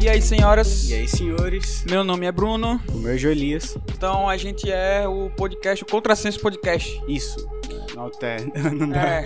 [0.00, 0.88] E aí, senhoras?
[0.88, 1.84] E aí, senhores?
[1.88, 2.80] Meu nome é Bruno.
[2.92, 3.76] O meu é Joelias.
[3.94, 7.00] Então a gente é o podcast, o Contrassenso Podcast.
[7.06, 7.46] Isso.
[7.94, 8.52] Não alterna.
[8.74, 9.02] Não dá.
[9.02, 9.24] É.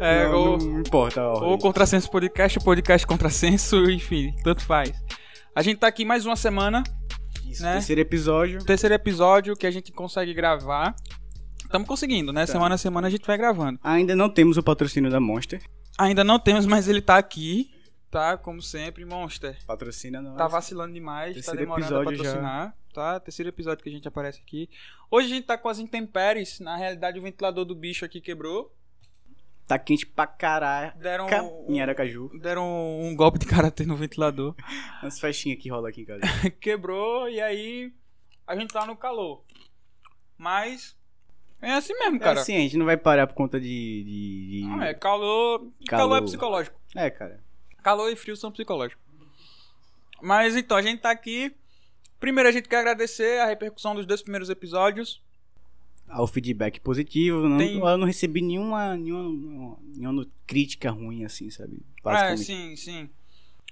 [0.00, 4.92] é não, ou, não importa ou Contrassenso Podcast, ou podcast Contrassenso, enfim, tanto faz.
[5.54, 6.82] A gente tá aqui mais uma semana,
[7.44, 7.74] Isso, né?
[7.74, 8.64] terceiro episódio.
[8.64, 10.94] terceiro episódio que a gente consegue gravar.
[11.64, 12.46] Estamos conseguindo, né?
[12.46, 12.52] Tá.
[12.52, 13.78] Semana a semana a gente vai gravando.
[13.82, 15.62] Ainda não temos o patrocínio da Monster.
[15.98, 17.70] Ainda não temos, mas ele tá aqui,
[18.10, 18.36] tá?
[18.36, 19.56] Como sempre, Monster.
[19.66, 20.34] Patrocina não.
[20.34, 22.24] Tá vacilando demais, tá Terceiro demorando a episódio já.
[22.24, 23.20] patrocinar, tá?
[23.20, 24.68] Terceiro episódio que a gente aparece aqui.
[25.10, 28.74] Hoje a gente tá com as intempéries, na realidade o ventilador do bicho aqui quebrou.
[29.70, 30.92] Tá quente pra caralho.
[30.98, 31.28] Deram,
[31.68, 32.28] Em Aracaju.
[32.40, 32.66] deram
[33.00, 34.52] um golpe de karatê no ventilador.
[35.00, 36.22] Umas festinhas que rola aqui em casa.
[36.60, 37.92] quebrou e aí
[38.48, 39.44] a gente tá no calor.
[40.36, 40.96] Mas
[41.62, 42.40] é assim mesmo, É cara.
[42.40, 44.02] assim, a gente não vai parar por conta de.
[44.02, 46.18] de, de- Não, é calor, calor Calor.
[46.18, 46.80] é psicológico.
[46.96, 47.40] É, cara.
[47.80, 49.04] Calor e frio são psicológicos.
[50.20, 51.54] Mas então, a gente tá aqui.
[52.18, 55.22] Primeiro a gente quer agradecer a repercussão dos dois primeiros episódios.
[56.10, 61.78] Ao feedback positivo, não, Tem- eu não recebi nenhuma, nenhuma, nenhuma crítica ruim, assim, sabe?
[62.04, 63.08] É, sim, sim.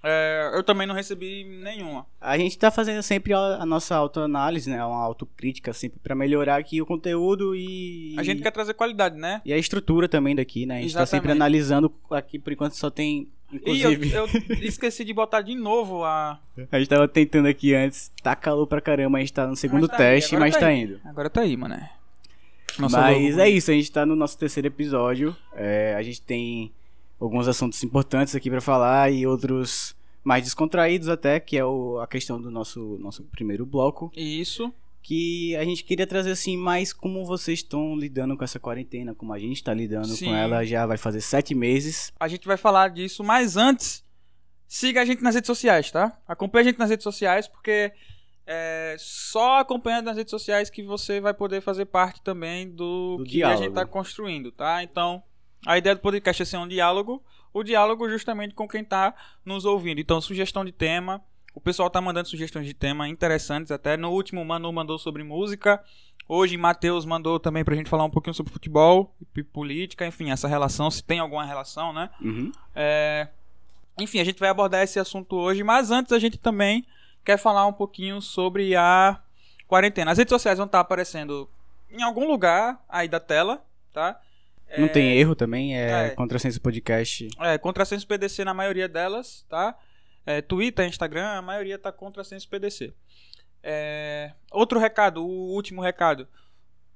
[0.02, 2.06] É, eu também não recebi nenhuma.
[2.20, 4.84] A gente tá fazendo sempre a, nossa autoanálise, né?
[4.84, 8.14] Uma autocrítica sempre pra melhorar aqui o conteúdo e.
[8.16, 9.42] A gente quer trazer qualidade, né?
[9.44, 10.78] E a estrutura também daqui, né?
[10.78, 11.36] A gente tá sempre Exatamente.
[11.36, 13.28] analisando aqui, por enquanto só tem.
[13.50, 14.26] E eu, Inclusive, eu
[14.62, 16.38] esqueci de botar de novo a.
[16.70, 19.88] a gente tava tentando aqui antes, tá calor pra caramba, a gente tá no segundo
[19.88, 20.82] tá aí, teste, agora mas tá tá, aí.
[20.82, 21.00] indo.
[21.04, 21.90] Agora tá aí, mané.
[22.82, 25.36] Mas logo- é isso, a gente tá no nosso terceiro episódio.
[25.54, 26.72] É, a gente tem
[27.20, 32.06] alguns assuntos importantes aqui pra falar e outros mais descontraídos até, que é o- a
[32.06, 34.12] questão do nosso, nosso primeiro bloco.
[34.16, 34.72] Isso.
[35.00, 39.32] que a gente queria trazer assim mais como vocês estão lidando com essa quarentena, como
[39.32, 40.26] a gente tá lidando Sim.
[40.26, 42.12] com ela já vai fazer sete meses.
[42.20, 44.04] A gente vai falar disso, mas antes,
[44.66, 46.14] siga a gente nas redes sociais, tá?
[46.28, 47.90] Acompanhe a gente nas redes sociais, porque
[48.50, 53.24] é só acompanhando nas redes sociais que você vai poder fazer parte também do, Do
[53.24, 53.62] que a diálogo.
[53.64, 54.82] gente tá construindo, tá?
[54.82, 55.22] Então,
[55.66, 57.22] a ideia do podcast é ser um diálogo,
[57.52, 59.14] o diálogo justamente com quem tá
[59.44, 60.00] nos ouvindo.
[60.00, 61.22] Então, sugestão de tema,
[61.54, 63.96] o pessoal tá mandando sugestões de tema interessantes até.
[63.98, 65.84] No último, Manu mandou sobre música.
[66.26, 70.48] Hoje, Matheus mandou também pra gente falar um pouquinho sobre futebol e política, enfim, essa
[70.48, 72.08] relação, se tem alguma relação, né?
[72.20, 72.50] Uhum.
[72.74, 73.28] É,
[74.00, 76.86] Enfim, a gente vai abordar esse assunto hoje, mas antes a gente também
[77.28, 79.20] quer falar um pouquinho sobre a
[79.66, 80.10] quarentena.
[80.10, 81.46] As redes sociais vão estar aparecendo
[81.90, 83.62] em algum lugar aí da tela,
[83.92, 84.18] tá?
[84.78, 86.10] Não tem erro também, é, é.
[86.10, 87.28] Contrassenso Podcast.
[87.38, 89.76] É, Contrassenso PDC na maioria delas, tá?
[90.24, 92.94] É, Twitter, Instagram, a maioria tá Contrassenso PDC.
[93.62, 96.26] É, outro recado, o último recado.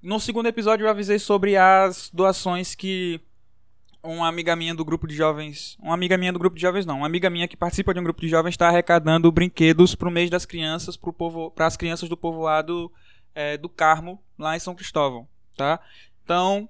[0.00, 3.20] No segundo episódio eu avisei sobre as doações que
[4.02, 6.98] uma amiga minha do grupo de jovens, uma amiga minha do grupo de jovens não,
[6.98, 10.28] uma amiga minha que participa de um grupo de jovens está arrecadando brinquedos pro mês
[10.28, 12.90] das crianças, pro povo, para as crianças do povoado
[13.34, 15.78] é, do Carmo, lá em São Cristóvão, tá?
[16.24, 16.68] Então,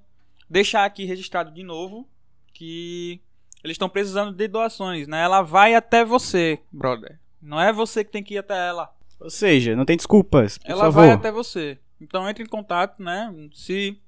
[0.48, 2.06] deixar aqui registrado de novo
[2.52, 3.20] que
[3.64, 5.22] eles estão precisando de doações, né?
[5.22, 7.18] Ela vai até você, brother.
[7.40, 8.94] Não é você que tem que ir até ela.
[9.18, 11.00] Ou seja, não tem desculpas, Ela favor.
[11.00, 11.78] vai até você.
[12.00, 13.32] Então entre em contato, né?
[13.52, 13.98] Se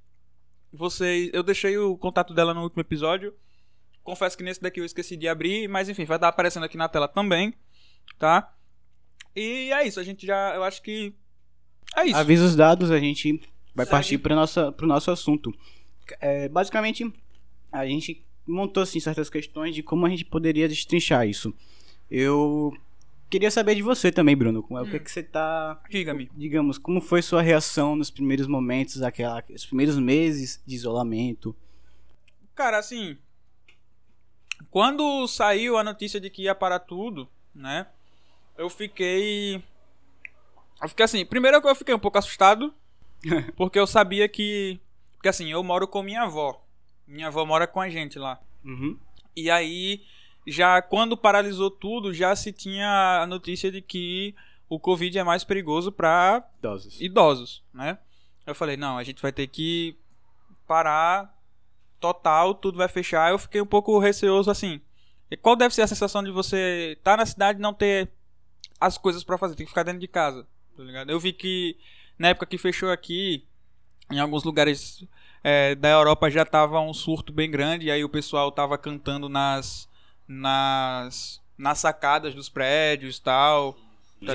[0.74, 1.30] você.
[1.32, 3.34] Eu deixei o contato dela no último episódio.
[4.02, 6.88] Confesso que nesse daqui eu esqueci de abrir, mas enfim, vai estar aparecendo aqui na
[6.88, 7.54] tela também,
[8.18, 8.52] tá?
[9.34, 10.54] E é isso, a gente já.
[10.54, 11.14] Eu acho que.
[11.96, 12.16] É isso.
[12.16, 13.40] Avisa os dados, a gente
[13.74, 13.90] vai Segue.
[13.90, 15.52] partir para nossa pro nosso assunto.
[16.20, 17.10] É, basicamente,
[17.72, 21.54] a gente montou assim certas questões de como a gente poderia destrinchar isso.
[22.10, 22.72] Eu
[23.34, 25.00] queria saber de você também, Bruno, como é o que, Hum.
[25.00, 26.30] que você tá Diga-me.
[26.36, 31.54] digamos, como foi sua reação nos primeiros momentos, aquela, os primeiros meses de isolamento?
[32.54, 33.18] Cara, assim.
[34.70, 37.88] Quando saiu a notícia de que ia parar tudo, né?
[38.56, 39.56] Eu fiquei.
[40.80, 41.26] Eu fiquei assim.
[41.26, 42.72] Primeiro eu fiquei um pouco assustado.
[43.56, 44.78] porque eu sabia que.
[45.14, 46.64] Porque assim, eu moro com minha avó.
[47.04, 48.40] Minha avó mora com a gente lá.
[48.64, 48.96] Uhum.
[49.34, 50.02] E aí,
[50.46, 54.34] já quando paralisou tudo, já se tinha a notícia de que
[54.68, 57.00] o Covid é mais perigoso para Idosos.
[57.00, 57.98] idosos, né?
[58.46, 59.96] Eu falei, não, a gente vai ter que
[60.66, 61.34] parar
[61.98, 63.30] total, tudo vai fechar.
[63.30, 64.80] Eu fiquei um pouco receoso assim.
[65.30, 68.10] E qual deve ser a sensação de você estar na cidade e não ter
[68.78, 71.10] as coisas pra fazer, tem que ficar dentro de casa, tá ligado?
[71.10, 71.76] Eu vi que
[72.18, 73.44] na época que fechou aqui,
[74.10, 75.02] em alguns lugares
[75.42, 79.28] é, da Europa já tava um surto bem grande, e aí o pessoal tava cantando
[79.28, 79.88] nas
[80.28, 83.74] nas nas sacadas dos prédios e tal.
[83.74, 83.78] tá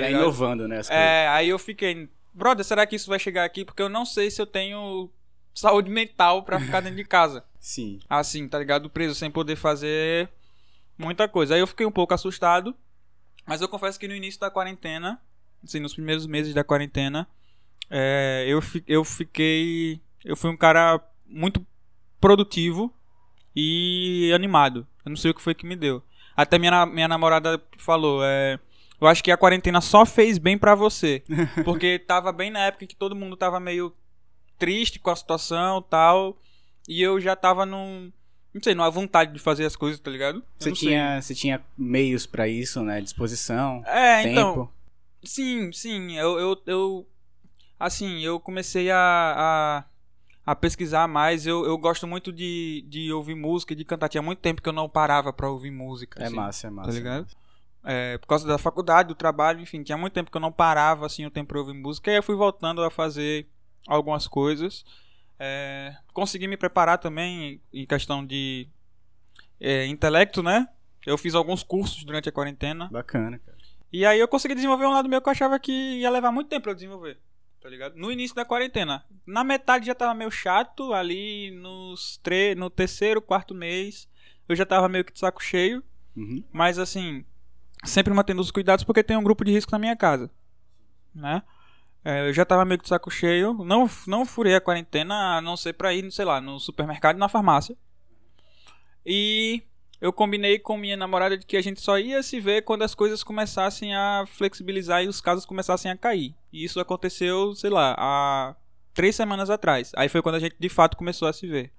[0.00, 0.22] ligado?
[0.22, 0.80] inovando, né?
[0.88, 3.62] É, aí eu fiquei, brother, será que isso vai chegar aqui?
[3.64, 5.10] Porque eu não sei se eu tenho
[5.54, 7.44] saúde mental pra ficar dentro de casa.
[7.60, 7.98] Sim.
[8.08, 8.88] Assim, tá ligado?
[8.88, 10.30] Preso sem poder fazer
[10.96, 11.54] muita coisa.
[11.54, 12.74] Aí eu fiquei um pouco assustado.
[13.46, 15.20] Mas eu confesso que no início da quarentena,
[15.62, 17.28] assim, nos primeiros meses da quarentena,
[17.90, 20.00] é, eu, fi- eu fiquei.
[20.24, 21.66] Eu fui um cara muito
[22.18, 22.94] produtivo
[23.54, 24.86] e animado.
[25.04, 26.02] Eu não sei o que foi que me deu.
[26.36, 28.58] Até minha, minha namorada falou, é.
[29.00, 31.22] Eu acho que a quarentena só fez bem pra você.
[31.64, 33.94] Porque tava bem na época que todo mundo tava meio
[34.58, 36.36] triste com a situação e tal.
[36.88, 38.12] E eu já tava num.
[38.52, 40.38] Não sei, numa vontade de fazer as coisas, tá ligado?
[40.38, 43.00] Eu Você tinha, você tinha meios pra isso, né?
[43.00, 44.32] Disposição, É, tempo.
[44.32, 44.68] então.
[45.22, 46.16] Sim, sim.
[46.16, 47.06] Eu, eu, eu
[47.78, 49.84] assim, eu comecei a, a,
[50.50, 51.46] a pesquisar mais.
[51.46, 54.08] Eu, eu gosto muito de, de ouvir música e de cantar.
[54.08, 56.20] Tinha muito tempo que eu não parava pra ouvir música.
[56.20, 56.88] É assim, massa, é massa.
[56.88, 57.26] Tá ligado?
[57.84, 61.06] É, por causa da faculdade, do trabalho, enfim, tinha muito tempo que eu não parava
[61.06, 62.10] assim o tempo pra ouvir música.
[62.10, 63.46] E aí eu fui voltando a fazer
[63.86, 64.84] algumas coisas.
[65.38, 68.66] É, consegui me preparar também em questão de
[69.60, 70.68] é, intelecto, né?
[71.06, 72.88] Eu fiz alguns cursos durante a quarentena.
[72.90, 73.56] Bacana, cara.
[73.92, 76.48] E aí eu consegui desenvolver um lado meu que eu achava que ia levar muito
[76.48, 77.18] tempo pra eu desenvolver.
[77.60, 77.94] Tá ligado?
[77.94, 79.04] No início da quarentena.
[79.26, 84.08] Na metade já tava meio chato, ali nos tre no terceiro, quarto mês,
[84.48, 85.84] eu já tava meio que de saco cheio.
[86.16, 86.42] Uhum.
[86.50, 87.24] Mas assim,
[87.84, 90.30] sempre mantendo os cuidados porque tem um grupo de risco na minha casa.
[91.14, 91.42] Né?
[92.02, 93.52] É, eu já tava meio que de saco cheio.
[93.52, 97.20] Não, não furei a quarentena, a não ser pra ir, sei lá, no supermercado e
[97.20, 97.76] na farmácia.
[99.04, 99.62] E
[100.00, 102.94] eu combinei com minha namorada de que a gente só ia se ver quando as
[102.94, 106.34] coisas começassem a flexibilizar e os casos começassem a cair.
[106.52, 108.56] E isso aconteceu, sei lá, há
[108.94, 109.92] três semanas atrás.
[109.96, 111.70] Aí foi quando a gente de fato começou a se ver.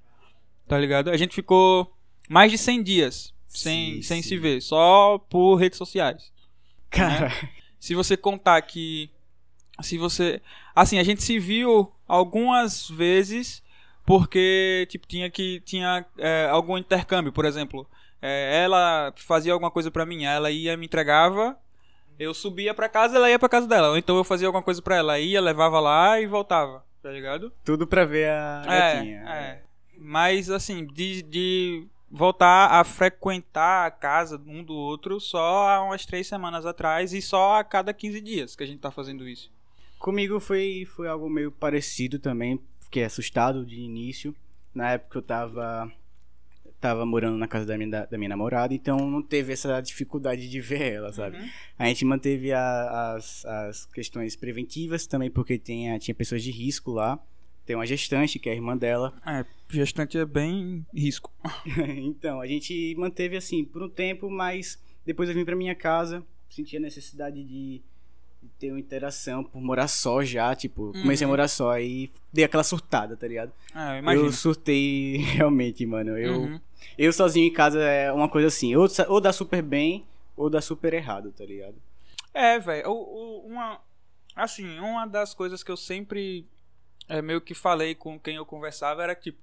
[0.68, 1.10] Tá ligado?
[1.10, 1.94] A gente ficou
[2.30, 4.30] mais de 100 dias sem, Sim, sem sim.
[4.30, 6.32] se ver, só por redes sociais.
[6.90, 7.32] Cara,
[7.82, 9.10] Se você contar que.
[9.82, 10.40] Se você.
[10.76, 13.64] Assim, a gente se viu algumas vezes
[14.06, 15.60] porque, tipo, tinha que.
[15.62, 17.90] Tinha é, algum intercâmbio, por exemplo.
[18.22, 21.58] É, ela fazia alguma coisa pra mim, ela ia me entregava,
[22.20, 23.90] eu subia pra casa, ela ia pra casa dela.
[23.90, 27.52] Ou então eu fazia alguma coisa pra ela, ia, levava lá e voltava, tá ligado?
[27.66, 29.24] tudo pra ver a gatinha.
[29.28, 29.64] É, é.
[29.98, 36.06] Mas assim, de, de voltar a frequentar a casa um do outro só há umas
[36.06, 39.52] três semanas atrás e só a cada 15 dias que a gente tá fazendo isso.
[39.98, 44.36] Comigo foi, foi algo meio parecido também, fiquei assustado de início.
[44.74, 45.92] Na época eu tava,
[46.82, 50.60] tava morando na casa da minha, da, minha namorada, então não teve essa dificuldade de
[50.60, 51.38] ver ela, sabe?
[51.38, 51.48] Uhum.
[51.78, 56.92] A gente manteve a- as, as questões preventivas também, porque tinha, tinha pessoas de risco
[56.92, 57.20] lá.
[57.66, 59.14] Tem uma gestante, que é a irmã dela.
[59.26, 61.32] É, gestante é bem risco.
[61.98, 66.26] então, a gente manteve assim por um tempo, mas depois eu vim pra minha casa,
[66.50, 67.82] senti a necessidade de,
[68.60, 71.32] ter uma interação por morar só já, tipo, comecei a Uhum.
[71.34, 73.52] morar só aí dei aquela surtada, tá ligado?
[73.74, 74.28] É, imagina.
[74.28, 76.18] Eu surtei realmente, mano.
[76.18, 76.60] Eu, Uhum.
[76.98, 80.06] Eu sozinho em casa é uma coisa assim, ou, ou dá super bem,
[80.36, 81.76] ou dá super errado, tá ligado?
[82.34, 82.92] É, velho,
[83.46, 83.80] uma
[84.36, 86.46] assim, uma das coisas que eu sempre
[87.10, 89.40] é, meio que falei com quem eu conversava era tipo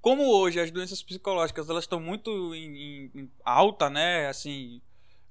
[0.00, 4.28] como hoje as doenças psicológicas elas estão muito em, em- em alta, né?
[4.28, 4.80] Assim,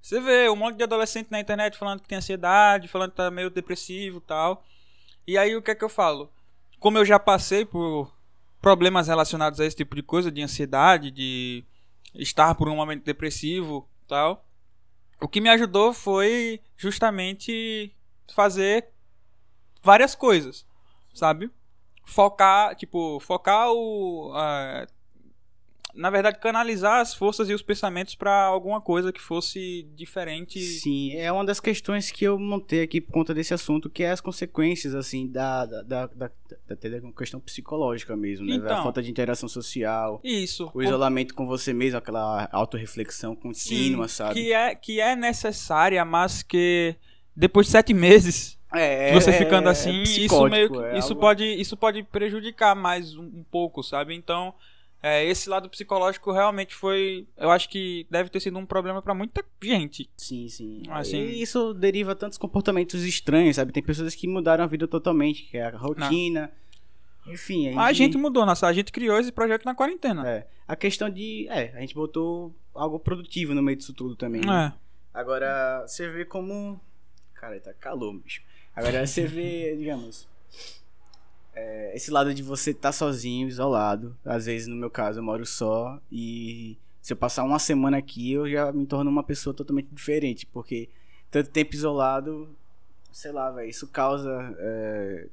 [0.01, 3.31] você vê um monte de adolescente na internet falando que tem ansiedade, falando que tá
[3.31, 4.63] meio depressivo, tal.
[5.27, 6.29] E aí o que é que eu falo?
[6.79, 8.13] Como eu já passei por
[8.65, 11.63] problemas relacionados a esse tipo de coisa, de ansiedade, de
[12.15, 14.43] estar por um momento depressivo, tal.
[15.21, 17.95] O que me ajudou foi justamente
[18.33, 18.87] fazer
[19.83, 20.65] várias coisas,
[21.13, 21.51] sabe?
[22.05, 24.31] Focar, tipo, focar o.
[24.33, 24.87] ah,
[25.95, 30.59] na verdade, canalizar as forças e os pensamentos pra alguma coisa que fosse diferente.
[30.59, 34.11] Sim, é uma das questões que eu montei aqui por conta desse assunto, que é
[34.11, 36.31] as consequências, assim, da, da, da, da,
[36.67, 38.55] da- questão psicológica mesmo, né?
[38.55, 38.77] Então.
[38.77, 40.69] a falta de interação social, Isso.
[40.73, 44.33] o isolamento com você mesmo, aquela autorreflexão contínua, Sim, sabe?
[44.33, 46.95] Que é, que é necessária, mas que
[47.35, 50.97] depois de sete meses É, você é- ficando é assim, isso psicótico, meio que, é
[50.99, 54.13] isso algo- pode isso pode prejudicar mais um, um pouco, sabe?
[54.13, 54.53] Então,
[55.07, 59.13] é, esse lado psicológico realmente foi, eu acho que deve ter sido um problema pra
[59.13, 60.09] muita gente.
[60.17, 60.81] Sim, sim.
[60.89, 63.71] Assim- E isso deriva tantos comportamentos estranhos, sabe?
[63.71, 66.51] Tem pessoas que mudaram a vida totalmente, que é a rotina.
[67.27, 70.27] Enfim, A gente mudou, nossa, a gente criou esse projeto na quarentena.
[70.29, 71.47] É, a questão de.
[71.49, 74.41] É, a gente botou algo produtivo no meio disso tudo também.
[74.41, 74.73] né?
[74.75, 75.19] É.
[75.19, 76.79] Agora, você vê como.
[77.33, 78.41] Cara, tá calor, bicho.
[78.75, 80.27] Agora você vê, digamos.
[81.55, 84.15] É, esse lado de você estar sozinho, isolado.
[84.25, 85.99] Às vezes, no meu caso, eu moro só.
[86.11, 90.45] E se eu passar uma semana aqui, eu já me torno uma pessoa totalmente diferente.
[90.45, 90.89] Porque
[91.31, 92.49] tanto tempo isolado,
[93.11, 94.55] sei lá, velho, isso causa.
[94.59, 95.27] É,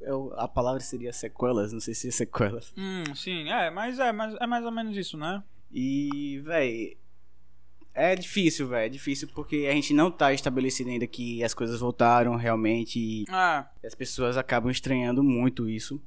[0.00, 2.72] eu- a palavra seria sequelas, não sei se é sequelas.
[2.76, 5.42] Hum, sim, é, mas é, mas é mais ou menos isso, né?
[5.72, 6.96] E, véi,
[7.94, 8.86] é difícil, velho.
[8.86, 13.24] É difícil porque a gente não tá estabelecido ainda que as coisas voltaram realmente e
[13.28, 16.00] Ah, as pessoas acabam estranhando muito isso.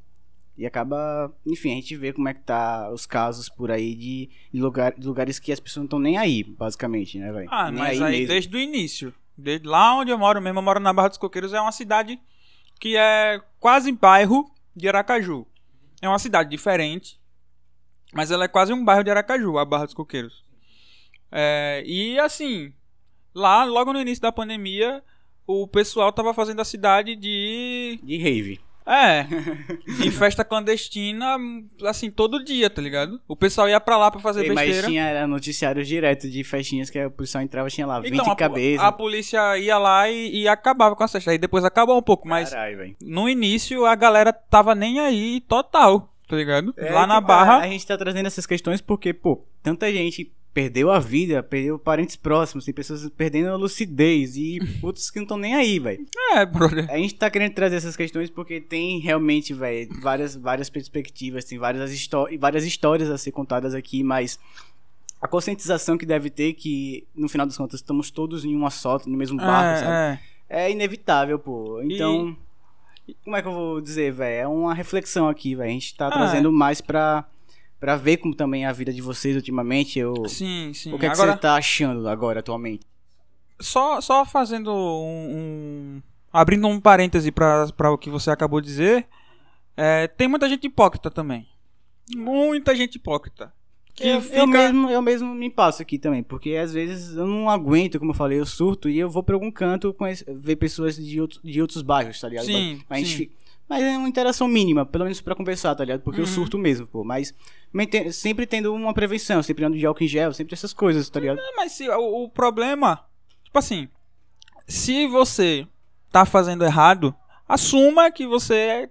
[0.55, 4.29] E acaba, enfim, a gente vê como é que tá os casos por aí de,
[4.53, 7.47] de lugar, de lugares que as pessoas não estão nem aí, basicamente, né, velho?
[7.49, 8.27] ah nem mas aí mesmo.
[8.27, 9.13] desde o início.
[9.35, 12.19] Desde lá onde eu moro mesmo, eu moro na Barra dos Coqueiros, é uma cidade
[12.79, 15.47] que é quase bairro de Aracaju.
[15.99, 17.19] É uma cidade diferente,
[18.13, 20.43] mas ela é quase um bairro de Aracaju, a Barra dos Coqueiros.
[21.35, 22.71] É, e assim,
[23.33, 25.01] lá logo no início da pandemia,
[25.47, 28.59] o pessoal tava fazendo a cidade de De rave.
[28.85, 29.23] É,
[29.97, 31.37] de festa clandestina,
[31.85, 33.19] assim, todo dia, tá ligado?
[33.27, 34.87] O pessoal ia pra lá pra fazer Ei, mas besteira.
[34.89, 38.85] tinha noticiários direto de festinhas que o pessoal entrava tinha lá 20 Então, a, cabeças.
[38.85, 41.31] a polícia ia lá e, e acabava com a festa.
[41.31, 42.95] Aí depois acabou um pouco, mas velho.
[43.01, 46.73] no início a galera tava nem aí total, tá ligado?
[46.75, 47.53] É, lá na tipo, Barra.
[47.55, 51.79] A, a gente tá trazendo essas questões porque, pô, tanta gente perdeu a vida, perdeu
[51.79, 56.05] parentes próximos, tem pessoas perdendo a lucidez e outros que não estão nem aí, velho.
[56.33, 56.89] É, brother.
[56.91, 61.57] A gente tá querendo trazer essas questões porque tem realmente, velho, várias, várias perspectivas, tem
[61.57, 64.39] várias, histó várias histórias a ser contadas aqui, mas
[65.19, 68.99] a conscientização que deve ter que, no final das contas, estamos todos em uma só,
[69.05, 69.91] no mesmo barco, sabe?
[69.91, 70.19] É,
[70.49, 70.65] é.
[70.65, 71.81] É inevitável, pô.
[71.81, 72.37] Então,
[73.23, 74.41] como é que eu vou dizer, velho?
[74.41, 75.69] É uma reflexão aqui, velho.
[75.69, 77.25] A gente tá Ah, trazendo mais pra,
[77.83, 79.99] pra ver como também é a vida de vocês ultimamente.
[79.99, 80.93] Eu, Sim, sim.
[80.93, 82.85] o que, é que Agora, você tá achando agora, atualmente?
[83.59, 88.67] só, só fazendo um, um- Abrindo um parêntese pra, pra o que você acabou de
[88.67, 89.05] dizer.
[89.75, 91.45] é, tem muita gente hipócrita também.
[92.15, 93.51] Muita gente hipócrita.
[93.93, 94.37] Que eu, fica...
[94.37, 98.11] eu mesmo, eu mesmo me passo aqui também, porque às vezes eu não aguento, como
[98.11, 101.39] eu falei, eu surto e eu vou pra algum canto conhece- ver pessoas de, outro,
[101.43, 102.45] de outros bairros, tá ligado?
[102.45, 103.17] Sim, Mas, a gente sim.
[103.17, 106.01] fica- mas é uma interação mínima, pelo menos pra conversar, tá ligado?
[106.01, 106.29] Porque eu Uhum.
[106.31, 107.03] surto mesmo, pô.
[107.03, 107.33] Mas
[108.11, 111.39] sempre tendo uma prevenção, sempre ando de álcool em gel, sempre essas coisas, tá ligado?
[111.55, 113.03] Mas se, o, o problema,
[113.43, 113.87] tipo assim,
[114.67, 115.67] se você
[116.11, 117.15] tá fazendo errado,
[117.47, 118.89] assuma que você é,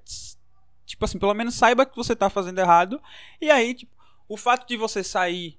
[0.85, 3.01] tipo assim, pelo menos saiba que você tá fazendo errado.
[3.41, 3.93] E aí, tipo,
[4.29, 5.59] o fato de você sair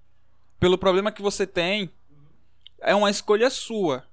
[0.60, 1.90] pelo problema que você tem
[2.82, 4.06] é uma escolha sua.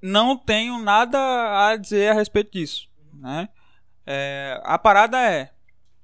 [0.00, 1.18] Não tenho nada
[1.68, 3.48] a dizer a respeito disso, né?
[4.06, 5.50] É, a parada é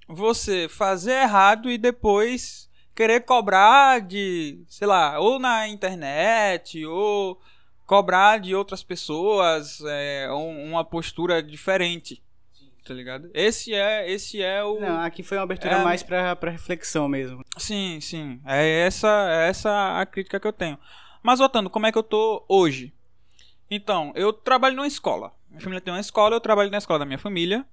[0.08, 7.40] você fazer errado e depois querer cobrar de, sei lá, ou na internet, ou
[7.86, 12.22] cobrar de outras pessoas é, um- uma postura diferente.
[12.84, 13.30] Tá ligado?
[13.34, 14.80] Esse é, esse é o.
[14.80, 17.44] Não, aqui foi uma abertura É- mais pra, pra reflexão mesmo.
[17.58, 18.40] Sim, sim.
[18.44, 20.78] É essa, é essa a crítica que eu tenho.
[21.22, 22.92] Mas voltando, como é que eu tô hoje?
[23.70, 25.32] Então, eu trabalho numa escola.
[25.48, 27.64] Minha família tem uma escola, eu trabalho na escola da minha família.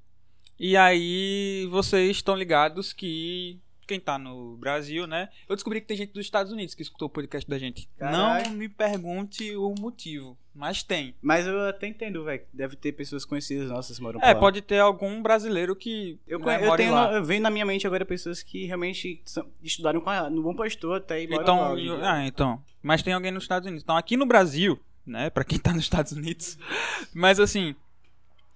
[0.60, 5.30] E aí, vocês estão ligados que quem tá no Brasil, né?
[5.48, 7.88] Eu descobri que tem gente dos Estados Unidos que escutou o podcast da gente.
[7.98, 11.16] Não me pergunte o motivo, mas tem.
[11.22, 12.42] Mas eu até entendo, velho.
[12.52, 14.36] Deve ter pessoas conhecidas nossas que moram É, lá.
[14.40, 17.14] pode ter algum brasileiro que Eu, né, eu tenho, lá.
[17.14, 20.54] eu venho na minha mente agora pessoas que realmente são- estudaram com a, no Bom
[20.56, 22.12] Pastor até e moram lá Então, em dia.
[22.12, 22.62] ah, então.
[22.84, 23.84] Mas tem alguém nos Estados Unidos.
[23.84, 25.30] Então, aqui no Brasil, né?
[25.30, 26.58] Pra quem tá nos Estados Unidos.
[27.16, 27.74] Mas assim,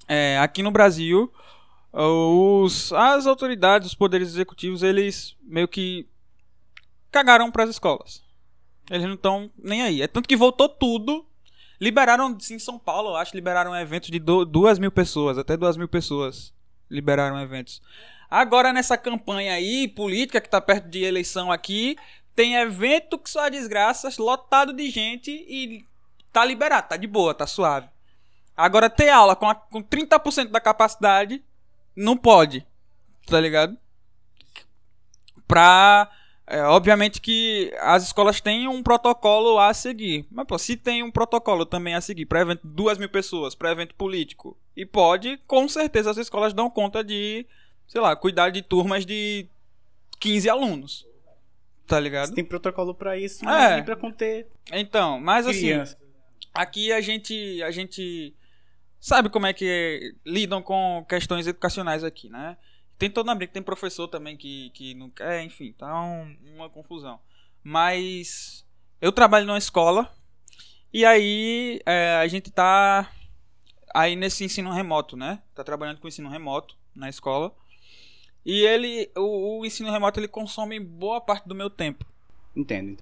[0.09, 1.31] é, aqui no Brasil,
[1.93, 6.07] os, as autoridades, os poderes executivos, eles meio que
[7.11, 8.23] cagaram pras escolas.
[8.89, 10.01] Eles não estão nem aí.
[10.01, 11.25] É tanto que voltou tudo.
[11.79, 15.75] Liberaram, em São Paulo, eu acho, liberaram eventos de do, duas mil pessoas, até duas
[15.75, 16.53] mil pessoas
[16.89, 17.81] liberaram eventos.
[18.29, 21.97] Agora, nessa campanha aí, política, que tá perto de eleição aqui,
[22.35, 25.85] tem evento que só é desgraças, lotado de gente e
[26.31, 27.89] tá liberado, tá de boa, tá suave.
[28.55, 31.43] Agora, ter aula com, a, com 30% da capacidade,
[31.95, 32.65] não pode,
[33.27, 33.77] tá ligado?
[35.47, 36.09] Pra.
[36.47, 40.25] é, obviamente que as escolas têm um protocolo a seguir.
[40.31, 43.53] Mas, pô, se tem um protocolo também a seguir para evento de duas mil pessoas,
[43.55, 47.45] para evento político, e pode, com certeza as escolas dão conta de,
[47.87, 49.47] sei lá, cuidar de turmas de
[50.19, 51.07] 15 alunos.
[51.87, 52.29] Tá ligado?
[52.29, 53.47] Você tem protocolo pra isso, É.
[53.47, 55.97] mas nem pra conter Então, mas assim, criança.
[56.53, 58.33] aqui a gente a gente
[59.01, 62.55] sabe como é que lidam com questões educacionais aqui, né?
[62.97, 66.69] Tem toda a briga, tem professor também que, que não quer, enfim, tá um- uma
[66.69, 67.19] confusão.
[67.63, 68.63] Mas
[69.01, 70.13] eu trabalho numa escola
[70.93, 73.11] e aí é, a gente tá
[73.93, 75.41] aí nesse ensino remoto, né?
[75.55, 77.53] Tá trabalhando com ensino remoto na escola.
[78.45, 82.05] E ele, o, o ensino remoto, ele consome boa parte do meu tempo.
[82.55, 83.01] Entendo.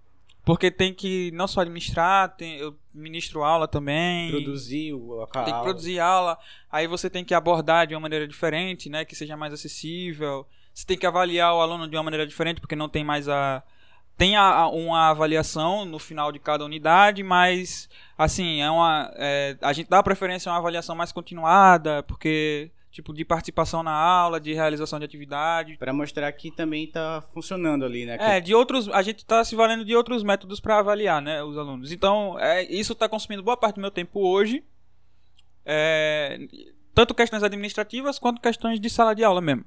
[0.49, 4.31] Porque tem que não só administrar, tem, eu ministro aula também.
[4.31, 5.63] Produzir o Tem que aula.
[5.63, 6.37] produzir aula,
[6.71, 9.05] aí você tem que abordar de uma maneira diferente, né?
[9.05, 10.47] Que seja mais acessível.
[10.73, 13.61] Você tem que avaliar o aluno de uma maneira diferente, porque não tem mais a.
[14.17, 17.87] Tem a, a- uma avaliação no final de cada unidade, mas
[18.17, 19.11] assim, é uma.
[19.17, 22.71] é, a gente dá preferência a uma avaliação mais continuada, porque.
[22.91, 25.77] Tipo, de participação na aula, de realização de atividade.
[25.77, 28.17] Pra mostrar que também tá funcionando ali, né?
[28.17, 28.89] Que- É, de outros.
[28.89, 31.91] A gente tá se valendo de outros métodos para avaliar, né, os alunos.
[31.91, 34.63] Então, é, isso tá consumindo boa parte do meu tempo hoje.
[35.65, 36.39] É,
[36.95, 39.63] tanto questões administrativas quanto questões de sala de aula mesmo.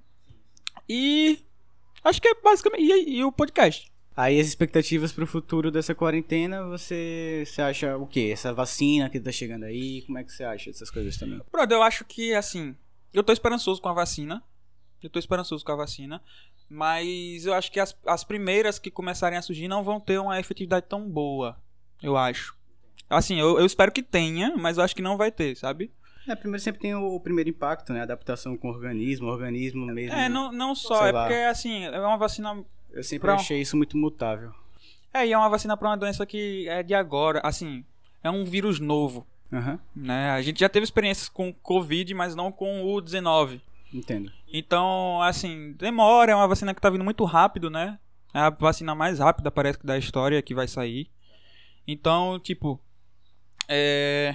[0.89, 1.39] E
[2.03, 2.83] acho que é basicamente.
[2.83, 3.91] E, e o podcast.
[4.17, 8.31] Aí as expectativas pro futuro dessa quarentena, você, você acha o quê?
[8.33, 11.41] Essa vacina que tá chegando aí, como é que você acha essas coisas também?
[11.51, 12.77] Brother, eu acho que assim.
[13.13, 14.43] Eu tô esperançoso com a vacina.
[15.03, 16.23] Eu tô esperançoso com a vacina.
[16.69, 20.39] Mas eu acho que as, as primeiras que começarem a surgir não vão ter uma
[20.41, 21.57] efetividade tão boa.
[22.03, 22.57] Eu acho.
[23.11, 25.93] Assim, eu, eu espero que tenha, mas eu acho que não vai ter, sabe?
[26.27, 28.01] É, primeiro sempre tem o primeiro impacto, né?
[28.03, 30.17] Adaptação com o organismo, o organismo mesmo.
[30.17, 31.25] É, não, não só, é lá.
[31.27, 32.65] porque assim, é uma vacina.
[32.91, 34.53] Eu sempre Pra- achei isso muito mutável.
[35.13, 37.41] É, e é uma vacina pra uma doença que é de agora.
[37.45, 37.85] Assim,
[38.23, 39.27] é um vírus novo.
[39.53, 40.31] Aham, Né?
[40.31, 43.61] A gente já teve experiências com Covid, mas não com o 19.
[43.93, 44.33] entendo.
[44.51, 47.99] Então, assim, demora, é uma vacina que tá vindo muito rápido, né?
[48.33, 51.11] É a vacina mais rápida, parece que da história que vai sair.
[51.87, 52.81] Então, tipo,
[53.69, 54.35] é...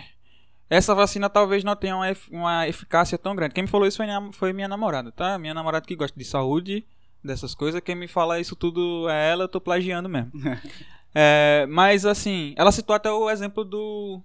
[0.69, 3.55] essa vacina talvez não tenha uma, uma eficácia tão grande.
[3.55, 5.39] Quem me falou isso foi minha, foi minha namorada, tá?
[5.39, 6.85] Minha namorada que gosta de saúde,
[7.23, 7.81] dessas coisas.
[7.81, 10.31] Quem me fala isso tudo é ela, eu tô plagiando mesmo.
[11.19, 14.21] É, mas, assim, ela citou até o exemplo do,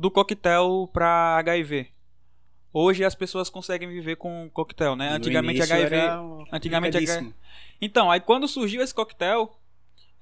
[0.00, 1.88] do coquetel pra HIV.
[2.72, 5.10] Hoje as pessoas conseguem viver com coquetel, né?
[5.10, 5.96] Antigamente HIV.
[6.50, 7.34] antigamente complicadíssimo.
[7.82, 9.54] Então, aí quando surgiu esse coquetel,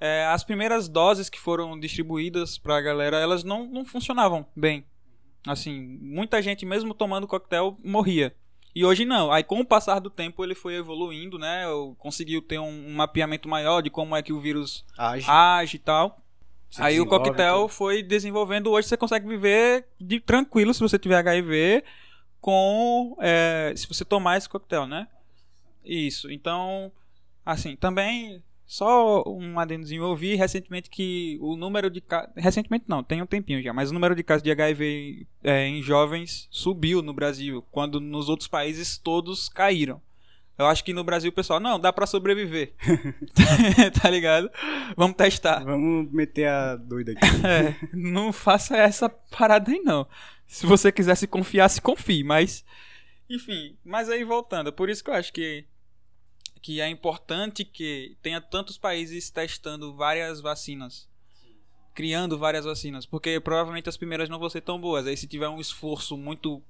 [0.00, 4.84] é, as primeiras doses que foram distribuídas pra galera, elas não, não funcionavam bem.
[5.46, 8.34] Assim, muita gente, mesmo tomando coquetel, morria.
[8.74, 9.30] E hoje não.
[9.30, 11.64] Aí com o passar do tempo ele foi evoluindo, né?
[11.98, 15.80] Conseguiu ter um, um mapeamento maior de como é que o vírus Age, age e
[15.80, 16.20] tal.
[16.70, 17.68] Se Aí o coquetel tudo.
[17.68, 18.70] foi desenvolvendo.
[18.70, 21.82] Hoje você consegue viver de tranquilo se você tiver HIV
[22.40, 23.16] com.
[23.20, 25.08] é, se você tomar esse coquetel, né?
[25.84, 26.30] Isso.
[26.30, 26.92] Então,
[27.44, 28.42] assim, também.
[28.66, 30.02] Só um adendozinho.
[30.02, 32.30] Eu vi recentemente que o número de casos.
[32.36, 33.72] Recentemente não, tem um tempinho já.
[33.72, 37.64] Mas o número de casos de HIV é, em jovens subiu no Brasil.
[37.70, 40.02] Quando nos outros países todos caíram.
[40.58, 42.74] Eu acho que no Brasil o pessoal, não, dá pra sobreviver.
[44.02, 44.50] tá ligado?
[44.96, 45.62] Vamos testar.
[45.62, 47.20] Vamos meter a doida aqui.
[47.46, 50.06] É, não faça essa parada aí não.
[50.46, 52.64] Se você quiser se confiar, se confie, mas
[53.30, 55.66] enfim, mas aí voltando, por isso que eu acho que
[56.60, 61.08] que é importante que tenha tantos países testando várias vacinas.
[61.94, 65.06] Criando várias vacinas, porque provavelmente as primeiras não vão ser tão boas.
[65.06, 66.62] Aí se tiver um esforço muito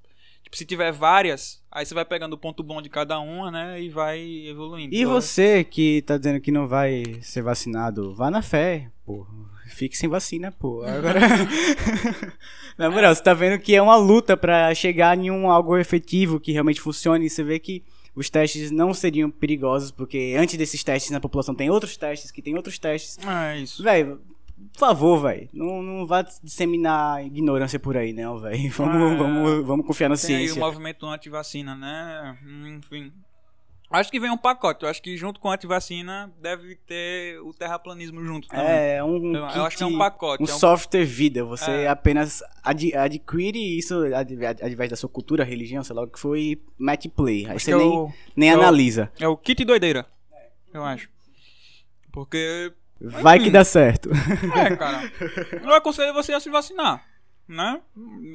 [0.43, 3.83] Tipo, se tiver várias, aí você vai pegando o ponto bom de cada uma, né?
[3.83, 4.95] E vai evoluindo.
[4.95, 9.27] E você que tá dizendo que não vai ser vacinado, vá na fé, pô.
[9.69, 10.83] Fique sem vacina, pô.
[10.83, 11.21] Agora.
[12.79, 16.41] na moral, você tá vendo que é uma luta pra chegar em um algo efetivo
[16.41, 17.27] que realmente funcione.
[17.27, 21.55] E você vê que os testes não seriam perigosos, porque antes desses testes na população
[21.55, 23.19] tem outros testes, que tem outros testes.
[23.25, 23.83] É isso.
[23.83, 24.17] Véi,
[24.73, 25.49] por favor, véi.
[25.53, 28.69] Não, não vá disseminar ignorância por aí, não, véi.
[28.77, 29.17] Vamos, É.
[29.17, 30.61] vamos, vamos confiar na Tem aí o ciência.
[30.65, 32.39] movimento anti-vacina, né?
[32.77, 33.13] Enfim.
[33.91, 34.85] Acho que vem um pacote.
[34.85, 38.67] Eu acho que junto com a anti-vacina deve ter o terraplanismo junto também.
[38.67, 39.35] É, é um.
[39.35, 40.43] eu, eu acho que é um kit- pacote.
[40.43, 41.89] Um é um- software vida, você É.
[41.89, 47.09] apenas ad- adquire isso através da sua cultura, religião, sei lá o que foi, mete
[47.09, 47.47] play.
[47.47, 49.11] Aí acho você é nem, o- nem é o- analisa.
[49.19, 50.05] É o kit doideira.
[50.75, 51.09] Eu acho.
[52.13, 52.71] Porque.
[53.01, 53.53] Vai que Enfim.
[53.53, 54.11] dá certo.
[54.57, 55.13] É, cara.
[55.63, 57.03] Eu aconselho você a se vacinar.
[57.49, 57.81] Né?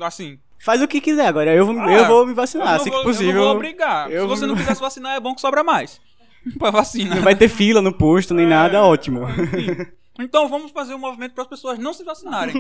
[0.02, 0.40] Assim.
[0.60, 3.06] Faz o que quiser agora, eu vou, Ah, eu vou me vacinar, assim vou, que
[3.06, 3.30] possível.
[3.32, 4.10] Eu não vou obrigar.
[4.10, 6.00] eu Se você não quiser se vacinar, é bom que sobra mais.
[6.58, 7.16] pra vacina.
[7.16, 9.28] Não vai ter fila no posto nem É, nada, ótimo.
[9.30, 9.86] enfim.
[10.20, 12.54] Então vamos fazer um movimento para as pessoas não se vacinarem.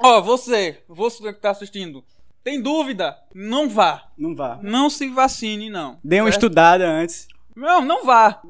[0.00, 2.02] Ó, você, você que tá assistindo,
[2.42, 3.16] tem dúvida?
[3.34, 4.04] Não vá.
[4.16, 4.58] Não vá.
[4.62, 5.98] Não se vacine, não.
[6.02, 6.36] Dê uma Certo?
[6.44, 7.26] estudada antes.
[7.56, 8.40] Não, não vá.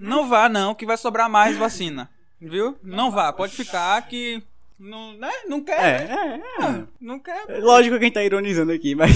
[0.00, 2.08] Não vá, não, que vai sobrar mais vacina.
[2.40, 2.76] Viu?
[2.82, 3.32] Não vá.
[3.32, 4.42] Pode ficar que.
[4.78, 5.30] Não, né?
[5.48, 6.10] não É, quer.
[6.10, 6.84] é, é.
[7.00, 7.44] Não quer.
[7.60, 9.12] Lógico que a gente tá ironizando aqui, mas.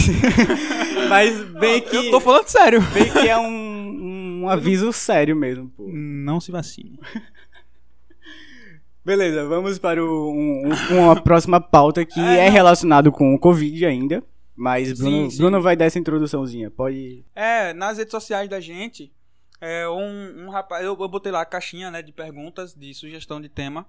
[1.09, 1.97] mas bem que.
[1.97, 2.81] Eu tô falando sério.
[2.93, 5.89] Bem que é um, um aviso sério mesmo, pô.
[5.93, 6.99] Não se vacine.
[9.05, 12.53] Beleza, vamos para o- um- um- uma próxima pauta que É, é, não.
[12.53, 14.23] relacionado com o Covid ainda.
[14.55, 15.37] Mas Bruno, Sim, sim.
[15.39, 16.71] Bruno vai dar essa introduçãozinha.
[16.71, 17.25] Pode.
[17.35, 19.11] É, nas redes sociais da gente,
[19.61, 23.41] é, um, um rapaz, eu, eu botei lá a caixinha né, de perguntas, de sugestão
[23.41, 23.87] de tema.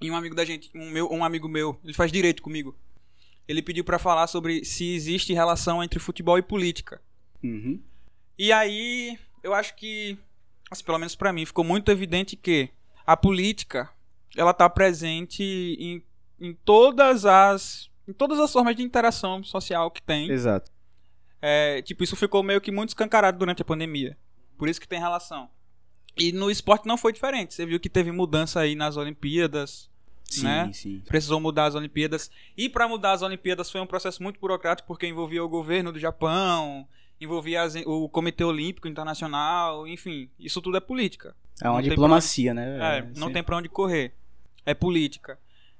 [0.00, 2.76] E um amigo da gente, um, meu, um amigo meu, ele faz direito comigo.
[3.46, 7.02] Ele pediu pra falar sobre se existe relação entre futebol e política.
[7.42, 7.82] Uhum.
[8.38, 10.16] E aí, eu acho que,
[10.70, 12.70] assim, pelo menos pra mim, ficou muito evidente que
[13.04, 13.90] a política,
[14.36, 16.02] ela tá presente em,
[16.40, 20.28] em todas as em todas as formas de interação social que tem.
[20.30, 20.70] Exato.
[21.40, 24.16] É, tipo, isso ficou meio que muito escancarado durante a pandemia.
[24.60, 25.48] Por isso que tem relação.
[26.16, 27.54] E no esporte não foi diferente.
[27.54, 29.88] Você viu que teve mudança aí nas Olimpíadas,
[30.24, 30.70] Sim, né?
[30.72, 31.02] sim.
[31.08, 32.30] Precisou mudar as Olimpíadas.
[32.56, 35.98] E para mudar as Olimpíadas foi um processo muito burocrático porque envolvia o governo do
[35.98, 36.86] Japão,
[37.20, 41.34] envolvia as- o Comitê Olímpico Internacional, enfim, isso tudo é política.
[41.62, 42.98] É uma Não diplomacia, né?
[42.98, 43.32] É, não Sim.
[43.32, 44.14] tem pra onde correr.
[44.66, 45.38] É política.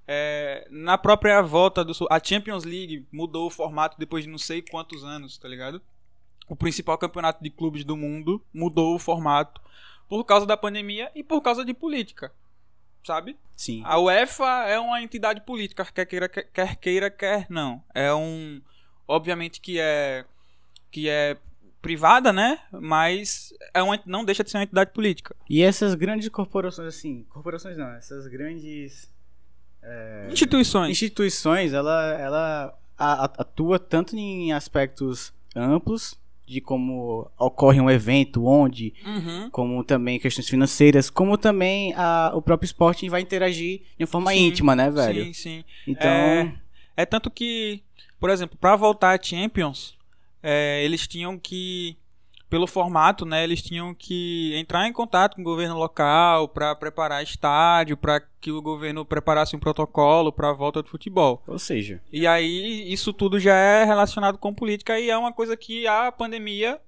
[0.08, 1.92] É, na própria volta do.
[2.10, 5.80] A Champions League mudou o formato depois de não sei quantos anos, tá ligado?
[6.50, 9.60] O principal campeonato de clubes do mundo mudou o formato
[10.08, 12.32] por causa da pandemia e por causa de política.
[13.06, 13.38] Sabe?
[13.54, 13.82] Sim.
[13.84, 17.82] A UEFA é uma entidade política, quer queira, quer, queira, quer não.
[17.94, 18.60] É um.
[19.06, 20.24] Obviamente que é.
[20.90, 21.36] Que é
[21.80, 22.58] privada, né?
[22.72, 25.36] Mas é uma, não deixa de ser uma entidade política.
[25.48, 29.08] E essas grandes corporações, assim, corporações não, essas grandes
[30.30, 30.90] Instituições.
[30.90, 36.19] instituições, ela, ela atua tanto em aspectos amplos,
[36.50, 39.48] de como ocorre um evento, onde, Uhum.
[39.50, 44.48] como também questões financeiras, como também a, o próprio esporte vai interagir de forma Sim,
[44.48, 45.24] íntima, né, velho?
[45.26, 45.64] Sim, sim.
[45.86, 46.52] Então, É,
[47.02, 47.82] É tanto que,
[48.18, 49.94] por exemplo, pra voltar a Champions,
[50.42, 51.96] é, eles tinham que,
[52.50, 57.22] pelo formato, né, eles tinham que entrar em contato com o governo local pra preparar
[57.22, 61.42] estádio, pra que o governo preparasse um protocolo pra volta do futebol.
[61.46, 65.56] ou seja, E aí isso tudo já é relacionado com política e é uma coisa
[65.56, 66.80] que a pandemia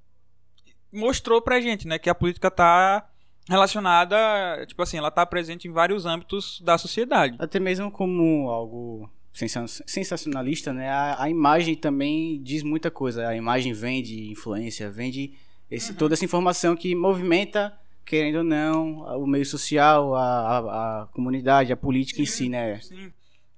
[0.93, 3.09] mostrou pra gente, né, que a política tá
[3.49, 7.37] relacionada, tipo assim, ela tá presente em vários âmbitos da sociedade.
[7.39, 10.89] até mesmo como algo sensa- sensacionalista, né?
[10.91, 13.27] A, a imagem também diz muita coisa.
[13.29, 15.33] A imagem vende influência, vende
[15.75, 21.07] esse, toda essa informação que movimenta, querendo ou não, o meio social, a, a, a
[21.09, 22.81] comunidade, a política em si, né?
[22.81, 23.13] Sim.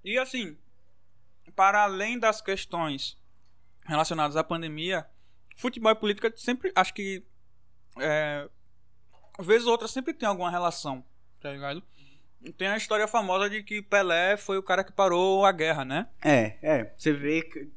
[0.05, 0.57] E assim,
[1.57, 3.17] para além das questões
[3.87, 5.07] relacionadas à pandemia,
[5.57, 7.25] futebol e política sempre, acho que,
[7.99, 8.49] é,
[9.41, 11.05] vez ou outra sempre tem alguma relação,
[11.41, 11.83] tá ligado?
[12.59, 16.07] Tem a história famosa de que Pelé foi o cara que parou a guerra, né?
[16.23, 16.95] É, é.
[16.97, 17.71] Você vê que-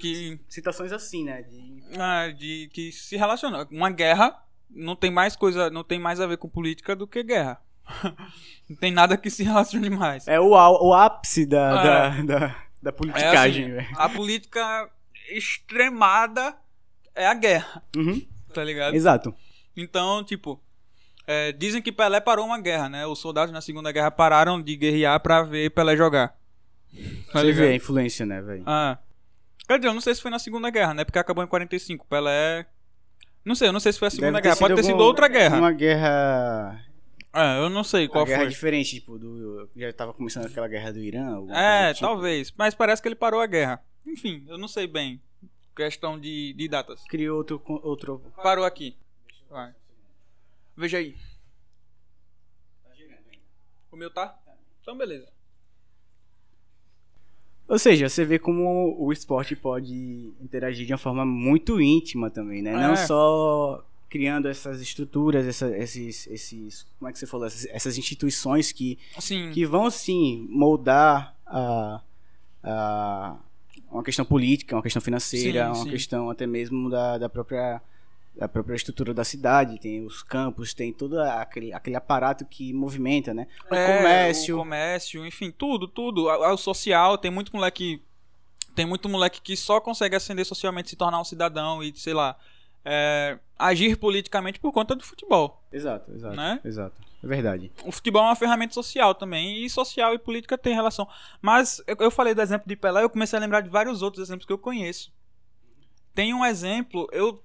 [0.00, 1.42] Que, citações assim, né?
[1.42, 1.82] De...
[1.98, 3.66] ah, de, que se relaciona.
[3.70, 4.36] Uma guerra
[4.68, 7.60] não tem mais coisa, não tem mais a ver com política do que guerra.
[8.68, 10.26] não tem nada que se relacione mais.
[10.28, 13.88] É o, o ápice da, Ah, da, da, da É politicagem, assim, velho.
[13.96, 14.90] a política
[15.30, 16.54] extremada
[17.14, 18.94] é a guerra, Uhum, tá ligado?
[18.94, 19.34] Exato.
[19.76, 20.60] Então, tipo,
[21.26, 23.06] é, dizem que Pelé parou uma guerra, né?
[23.06, 26.28] Os soldados na Segunda Guerra pararam de guerrear pra ver Pelé jogar.
[26.28, 27.56] Tá Você ligado?
[27.64, 28.62] vê a influência, né, velho?
[28.66, 28.98] Ah.
[29.70, 31.04] Quer dizer, eu não sei se foi na Segunda Guerra, né?
[31.04, 32.04] Porque acabou em 45.
[32.08, 32.66] Pelé.
[33.44, 34.56] Não sei, eu não sei se foi a Segunda Guerra.
[34.56, 35.58] Pode ter sido outra guerra.
[35.58, 36.84] Uma guerra.
[37.32, 38.48] É, eu não sei qual uma guerra foi.
[38.48, 39.70] diferente, tipo, do.
[39.76, 41.46] Já tava começando aquela guerra do Irã.
[41.50, 42.04] É, tipo.
[42.04, 42.52] talvez.
[42.58, 43.80] Mas parece que ele parou a guerra.
[44.04, 45.22] Enfim, eu não sei bem.
[45.76, 47.04] Questão de, de datas.
[47.04, 47.62] Criou outro.
[47.64, 48.18] outro...
[48.42, 48.96] Parou aqui.
[49.48, 49.72] Vai.
[50.76, 51.14] Veja aí.
[53.92, 54.36] O meu tá?
[54.82, 55.28] Então beleza.
[57.70, 62.60] Ou seja, você vê como o esporte pode interagir de uma forma muito íntima também,
[62.62, 62.72] né?
[62.72, 62.96] Não É.
[63.06, 66.84] só criando essas estruturas, essa- esses, esses.
[66.98, 67.46] Como é que você falou?
[67.46, 72.00] Essas, essas instituições que, Assim, que vão, sim, moldar a.
[72.64, 73.36] a
[73.90, 75.90] uma questão política, uma questão financeira, Sim, uma sim.
[75.90, 77.80] questão até mesmo da, da própria
[78.40, 83.34] da própria estrutura da cidade, tem os campos, tem todo aquele, aquele aparato que movimenta,
[83.34, 83.46] né?
[83.70, 84.54] O é, comércio.
[84.56, 86.30] o comércio, enfim, tudo, tudo.
[86.30, 88.02] A- a- O social, tem muito moleque.
[88.74, 92.34] Tem muito moleque que só consegue ascender socialmente, se tornar um cidadão e, sei lá,
[92.82, 95.62] é, agir politicamente por conta do futebol.
[95.70, 96.34] Exato, exato.
[96.34, 96.60] Né?
[96.64, 96.98] Exato.
[97.22, 97.70] É verdade.
[97.84, 101.06] O futebol é uma ferramenta social também, e social e política tem relação.
[101.42, 104.26] Mas eu, eu falei do exemplo de Pelé, eu comecei a lembrar de vários outros
[104.26, 105.12] exemplos que eu conheço.
[106.14, 107.42] Tem um exemplo, eu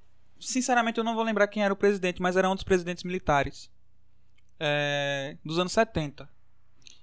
[0.48, 3.70] sinceramente eu não vou lembrar quem era o presidente, mas era um dos presidentes militares
[4.60, 6.30] é, dos anos 70.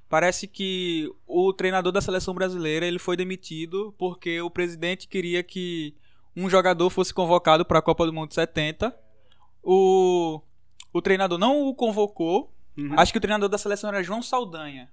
[0.09, 5.97] Parece que o treinador da seleção brasileira ele foi demitido porque o presidente queria que
[6.37, 8.95] um jogador fosse convocado para a Copa do Mundo de 70.
[9.63, 10.41] O,
[10.93, 12.99] o treinador não o convocou Uhum.
[12.99, 14.91] Acho que o treinador da seleção era João Saldanha.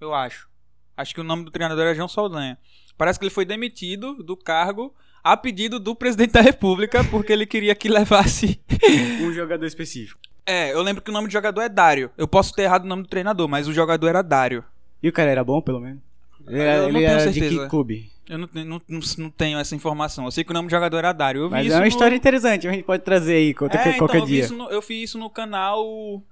[0.00, 0.48] Eu acho.
[0.96, 2.58] Acho que o nome do treinador era João Saldanha.
[2.96, 4.94] Parece que ele foi demitido do cargo
[5.32, 8.60] a pedido do presidente da República porque ele queria que levasse.
[9.22, 10.20] Um jogador específico.
[10.46, 12.10] É, eu lembro que o nome do jogador é Dário.
[12.16, 14.62] Eu posso ter errado o nome do treinador, mas o jogador era Dário.
[15.02, 16.00] E o cara era bom, pelo menos?
[16.46, 17.62] Ele, Eu era- não ele tenho era de certeza.
[17.64, 18.10] que clube?
[18.28, 20.24] Eu não, tenho- não, não, não tenho essa informação.
[20.24, 21.40] Eu sei que o nome do jogador era Dário.
[21.42, 23.78] Eu vi Mas isso é uma no- história interessante, a gente pode trazer aí qualquer,
[23.78, 24.44] É, então, qualquer eu vi, dia.
[24.44, 26.22] isso no, eu vi isso no canal.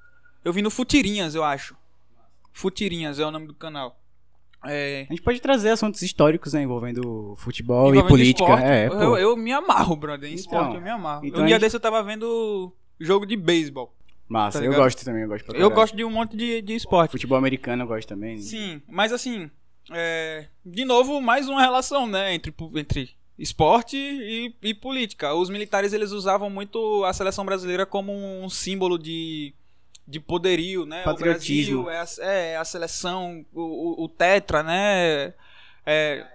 [0.44, 1.74] Eu vi no Futirinhas, eu acho.
[2.52, 3.98] Futirinhas é o nome do canal.
[4.66, 5.06] É.
[5.08, 8.42] A gente pode trazer assuntos históricos, né, envolvendo futebol envolvendo e política.
[8.44, 10.28] esporte, É, eu, eu me amarro, brother.
[10.30, 11.24] Em Então, esporte eu me amarro.
[11.26, 13.94] então um dia gente- desse eu tava vendo jogo de beisebol.
[14.28, 17.10] Massa, tá eu gosto também, eu gosto Eu gosto de um monte de, de esporte.
[17.10, 18.38] Futebol americano eu gosto também.
[18.38, 19.50] Sim, mas assim,
[19.92, 25.34] é, de novo, mais uma relação, né, entre, entre esporte e, e política.
[25.34, 29.52] Os militares, eles usavam muito a seleção brasileira como um símbolo de,
[30.06, 31.02] de poderio, né?
[31.02, 31.80] Patriotismo.
[31.80, 35.32] O Brasil é a, é a seleção, o, o, o tetra, né?
[35.86, 36.26] É,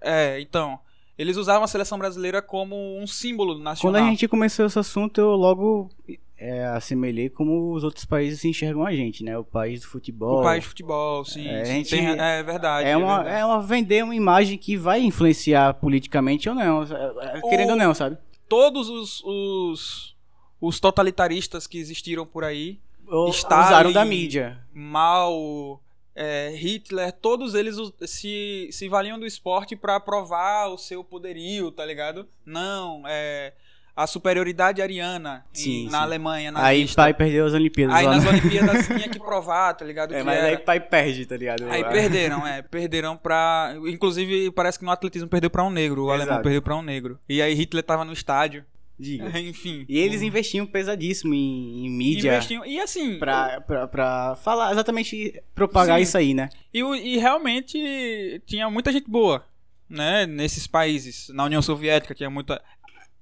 [0.00, 0.78] é, então,
[1.16, 4.00] eles usavam a seleção brasileira como um símbolo nacional.
[4.00, 5.90] Quando a gente começou esse assunto, eu logo
[6.38, 9.36] é, assemelhei como os outros países enxergam a gente, né?
[9.36, 10.40] O país do futebol.
[10.40, 11.48] O país de futebol, sim.
[11.48, 12.88] É, gente- tem- é verdade.
[12.88, 13.40] É uma, verdade.
[13.40, 17.76] é uma vender uma imagem que vai influenciar politicamente ou não, é, é, querendo ou
[17.76, 18.16] não, sabe?
[18.48, 20.16] todos os, os,
[20.60, 22.87] os totalitaristas que existiram por aí, Ou
[23.30, 24.58] Stalin, usaram da mídia.
[24.72, 25.80] Mao,
[26.14, 31.84] é, Hitler, todos eles se, se valiam do esporte pra provar o seu poderio, tá
[31.84, 32.26] ligado?
[32.44, 33.52] Não, é
[33.96, 36.04] a superioridade ariana em- Sim, na sim.
[36.04, 37.02] Alemanha, Aí nazista.
[37.02, 37.96] pai perdeu as Olimpíadas.
[37.96, 38.30] Aí lá, nas né?
[38.30, 40.14] Olimpíadas tinha que provar, tá ligado?
[40.14, 41.64] É, mas era- aí pai perde, tá ligado?
[41.68, 42.62] Aí perderam, é.
[42.62, 43.74] Perderam pra.
[43.88, 46.04] Inclusive, parece que no atletismo perdeu pra um negro.
[46.04, 46.42] O alemão Exato.
[46.44, 47.18] perdeu pra um negro.
[47.28, 48.64] E aí Hitler tava no estádio.
[48.98, 49.28] Diga.
[49.38, 49.84] Enfim.
[49.88, 52.64] E eles investiam pesadíssimo em, em mídia investiam.
[52.66, 53.18] E assim.
[53.18, 56.02] pra, pra, pra falar exatamente, propagar Sim.
[56.02, 56.48] isso aí, né?
[56.74, 59.44] E, e realmente tinha muita gente boa,
[59.88, 60.26] né?
[60.26, 61.28] Nesses países.
[61.28, 62.60] Na União Soviética tinha muita.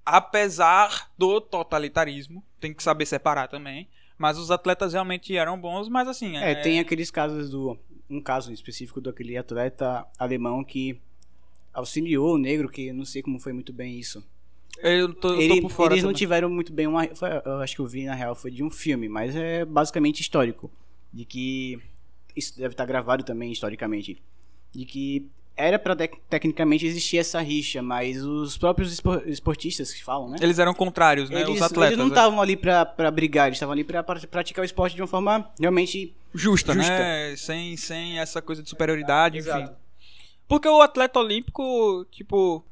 [0.04, 3.88] Apesar do totalitarismo, tem que saber separar também.
[4.16, 6.38] Mas os atletas realmente eram bons, mas assim.
[6.38, 7.78] É, tem aqueles casos do.
[8.08, 10.98] Um caso específico daquele atleta alemão que
[11.74, 14.24] auxiliou o negro, que não sei como foi muito bem isso.
[14.82, 15.94] Eu tô, eu tô por fora.
[15.94, 17.06] eles não tiveram muito bem uma.
[17.14, 20.20] foi- eu acho que eu vi na real foi de um filme, mas é basicamente
[20.20, 20.70] histórico.
[21.12, 21.78] De que.
[22.34, 24.20] Isso deve estar gravado também historicamente.
[24.72, 30.04] De que era pra tec- tecnicamente existir essa rixa, mas os próprios espo- esportistas que
[30.04, 30.36] falam, né?
[30.42, 31.40] Eles eram contrários, né?
[31.40, 31.92] Eles, os atletas.
[31.92, 32.10] eles não né?
[32.10, 35.08] estavam ali pra, pra brigar, eles estavam ali pra pra praticar o esporte de uma
[35.08, 36.12] forma realmente.
[36.34, 36.90] Justa, Justa.
[36.98, 37.34] né?
[37.36, 39.48] Sem, sem essa coisa de superioridade, enfim.
[39.48, 39.76] Exato.
[40.46, 42.62] Porque o atleta olímpico, tipo.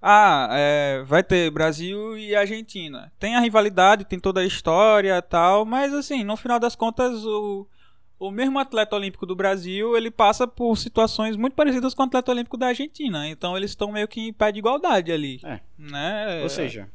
[0.00, 3.12] Ah, é, vai ter Brasil e Argentina.
[3.18, 7.24] Tem a rivalidade, tem toda a história e tal, mas assim, no final das contas,
[7.26, 7.66] o,
[8.18, 12.30] o mesmo atleta olímpico do Brasil, ele passa por situações muito parecidas com o atleta
[12.30, 13.28] olímpico da Argentina.
[13.28, 15.40] Então eles estão meio que em pé de igualdade ali.
[15.44, 15.60] É.
[15.76, 16.42] Né?
[16.42, 16.88] Ou seja,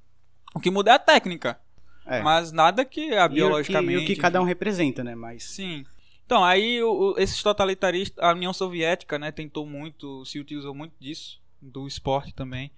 [0.56, 1.60] O que muda é a técnica.
[2.06, 2.22] é.
[2.22, 4.00] Mas nada que a E o que- biologicamente.
[4.02, 5.13] E o que cada um representa, né?
[5.13, 5.44] Mas.
[5.44, 5.86] Sim.
[6.26, 10.94] Então, aí o- o- esses totalitaristas, a União Soviética, né, tentou muito, se utilizou muito
[11.00, 12.72] disso, do esporte também.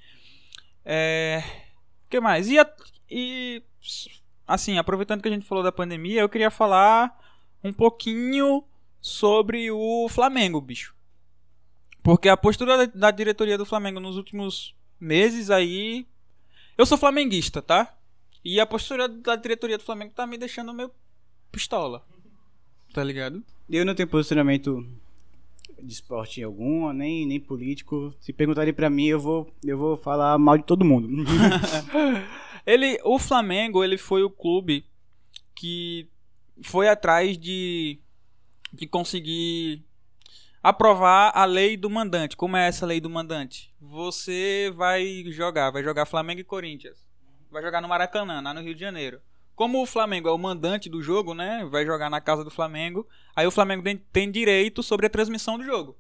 [0.86, 1.44] É.
[2.06, 2.48] O que mais?
[2.48, 2.74] E, a-
[3.10, 3.64] e,
[4.48, 7.20] assim, aproveitando que a gente falou da pandemia, eu queria falar
[7.64, 8.64] um pouquinho
[9.02, 10.94] sobre o Flamengo, bicho.
[12.04, 16.06] Porque a postura da, diretoria do Flamengo nos últimos meses aí.
[16.78, 17.94] Eu sou flamenguista, tá?
[18.44, 20.92] E a postura da diretoria do Flamengo tá me deixando meio
[21.52, 22.06] pistola.
[22.94, 23.44] Tá ligado?
[23.68, 24.88] Eu não tenho posicionamento
[25.82, 28.14] de esporte algum, nem, nem político.
[28.20, 31.08] Se perguntarem pra mim, eu vou, eu vou falar mal de todo mundo.
[32.66, 34.86] Ele, o Flamengo, ele foi o clube
[35.54, 36.10] que
[36.64, 38.00] foi atrás de,
[38.74, 39.86] de conseguir
[40.64, 42.36] aprovar a lei do mandante.
[42.36, 43.72] Como é essa lei do mandante?
[43.80, 47.06] Você vai jogar, vai jogar Flamengo e Corinthians.
[47.52, 49.22] Vai jogar no Maracanã, lá no Rio de Janeiro.
[49.56, 51.66] Como o Flamengo é o mandante do jogo, né?
[51.72, 53.08] Vai jogar na casa do Flamengo.
[53.36, 55.98] Aí o Flamengo tem, direito sobre a transmissão do jogo.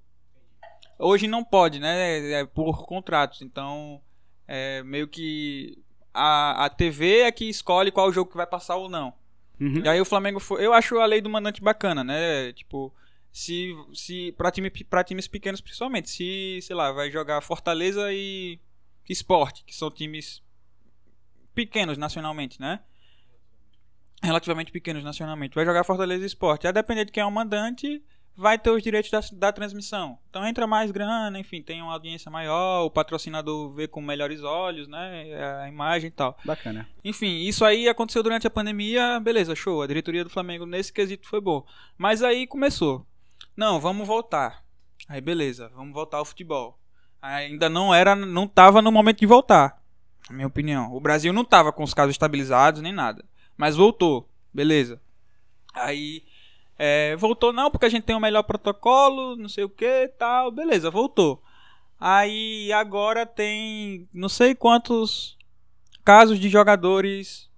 [1.00, 2.32] Hoje não pode, né?
[2.34, 3.41] É por contratos.
[3.41, 4.02] Então,
[4.46, 5.82] é meio que
[6.13, 9.13] a, a TV é que escolhe qual jogo que vai passar ou não.
[9.60, 9.82] Uhum.
[9.86, 10.65] E aí o Flamengo foi.
[10.65, 12.52] Eu acho a lei do mandante bacana, né?
[12.52, 12.94] Tipo,
[13.32, 13.74] se.
[13.94, 16.10] se pra, time, pra times pequenos, principalmente.
[16.10, 18.60] Se, sei lá, vai jogar Fortaleza e
[19.08, 20.44] Esporte, que são times
[21.54, 22.82] pequenos nacionalmente, né?
[24.23, 25.56] Relativamente pequenos nacionalmente.
[25.56, 26.67] Vai jogar Fortaleza e Esporte.
[26.67, 28.01] A depender de quem é o mandante,
[28.36, 30.17] vai ter os direitos da, da transmissão.
[30.30, 34.88] Então entra mais grana, enfim, tem uma audiência maior, o patrocinador vê com melhores olhos,
[34.88, 35.63] né?
[35.63, 36.38] A imagem e tal.
[36.43, 36.88] Bacana.
[37.04, 39.82] Enfim, isso aí aconteceu durante a pandemia, beleza, show.
[39.82, 41.63] A diretoria do Flamengo nesse quesito foi boa.
[41.97, 43.06] Mas aí começou.
[43.56, 44.63] Não, vamos voltar.
[45.08, 46.80] Aí beleza, vamos voltar ao futebol.
[47.21, 49.82] Ainda não era, não tava no momento de voltar.
[50.30, 50.93] Na minha opinião.
[50.93, 53.23] O Brasil não tava com os casos estabilizados nem nada.
[53.58, 54.28] Mas voltou.
[54.54, 55.02] Beleza.
[55.74, 56.24] Aí
[56.78, 60.52] É, voltou não, porque a gente tem o melhor protocolo, não sei o que tal.
[60.52, 61.41] Beleza, voltou.
[62.00, 65.38] Aí agora tem não sei quantos
[66.04, 67.50] casos de jogadores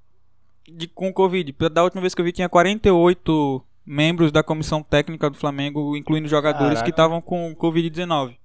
[0.68, 1.52] de, com Covid.
[1.72, 6.28] Da última vez que eu vi tinha 48 membros da comissão técnica do Flamengo, incluindo
[6.28, 6.84] jogadores Caraca.
[6.84, 8.38] que estavam com Covid-19.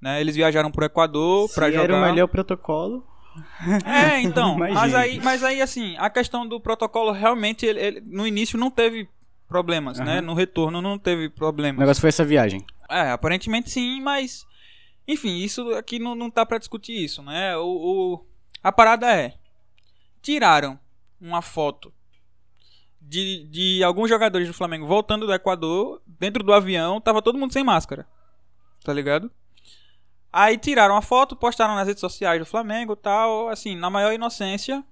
[0.00, 0.20] Né?
[0.20, 1.84] Eles viajaram pro Equador Se para jogar.
[1.84, 3.06] era o melhor protocolo.
[3.84, 4.56] É, então.
[4.58, 8.70] mas, aí, mas aí, assim, a questão do protocolo realmente, ele- ele- no início não
[8.70, 9.08] teve
[9.48, 10.14] problemas, né?
[10.14, 10.20] Aham.
[10.22, 11.78] No retorno não teve O problemas.
[11.80, 12.64] negócio foi essa viagem.
[12.88, 14.44] É, aparentemente sim, mas.
[15.06, 17.56] Enfim, isso aqui não, não tá pra discutir isso, né?
[17.56, 17.66] O,
[18.14, 18.26] o-
[18.62, 19.34] a parada é.
[20.22, 20.78] Tiraram
[21.20, 21.92] uma foto
[23.00, 27.52] de, de alguns jogadores do Flamengo voltando do Equador, dentro do avião, tava todo mundo
[27.52, 28.06] sem máscara.
[28.82, 29.30] Tá ligado?
[30.36, 34.82] Aí tiraram a foto, postaram nas redes sociais do Flamengo tal, assim, na maior inocência.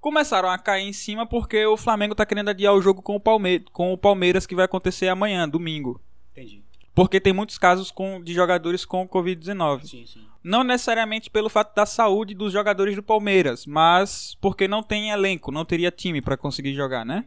[0.00, 3.20] Começaram a cair em cima porque o Flamengo tá querendo adiar o jogo com o,
[3.20, 6.00] Palme com o Palmeiras que vai acontecer amanhã, domingo.
[6.32, 6.64] Entendi.
[6.94, 9.84] Porque tem muitos casos com, de jogadores com Covid-19.
[9.84, 10.26] Sim, sim.
[10.42, 15.52] Não necessariamente pelo fato da saúde dos jogadores do Palmeiras, mas porque não tem elenco,
[15.52, 17.26] não teria time pra conseguir jogar, né?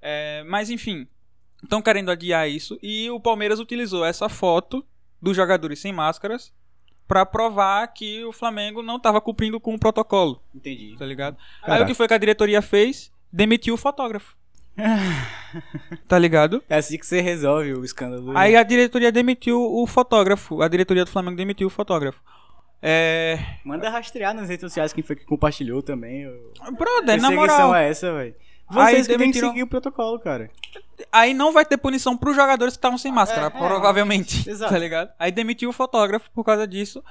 [0.00, 1.06] É, mas enfim,
[1.62, 4.82] estão querendo adiar isso e o Palmeiras utilizou essa foto
[5.22, 6.52] dos jogadores sem máscaras
[7.06, 10.96] pra provar que o Flamengo não estava cumprindo com o protocolo, Entendi.
[10.98, 11.36] tá ligado?
[11.62, 11.84] Aí Caraca.
[11.84, 13.12] o que foi que a diretoria fez?
[13.32, 14.36] Demitiu o fotógrafo.
[16.08, 16.62] tá ligado?
[16.68, 18.36] É assim que você resolve o escândalo.
[18.36, 20.62] Aí a diretoria demitiu o fotógrafo.
[20.62, 22.20] A diretoria do Flamengo demitiu o fotógrafo.
[22.80, 23.38] É.
[23.64, 26.26] Manda rastrear nas redes sociais quem foi que compartilhou também.
[26.76, 27.74] Brother, na moral.
[27.74, 28.34] é essa, velho?
[28.80, 30.50] Aí Vocês têm que demitiram- seguir o protocolo, cara.
[31.10, 34.48] Aí não vai ter punição pros jogadores que estavam sem máscara, É, é, provavelmente.
[34.48, 34.72] exato.
[34.72, 35.10] Tá ligado?
[35.18, 37.02] Aí demitiu o fotógrafo por causa disso.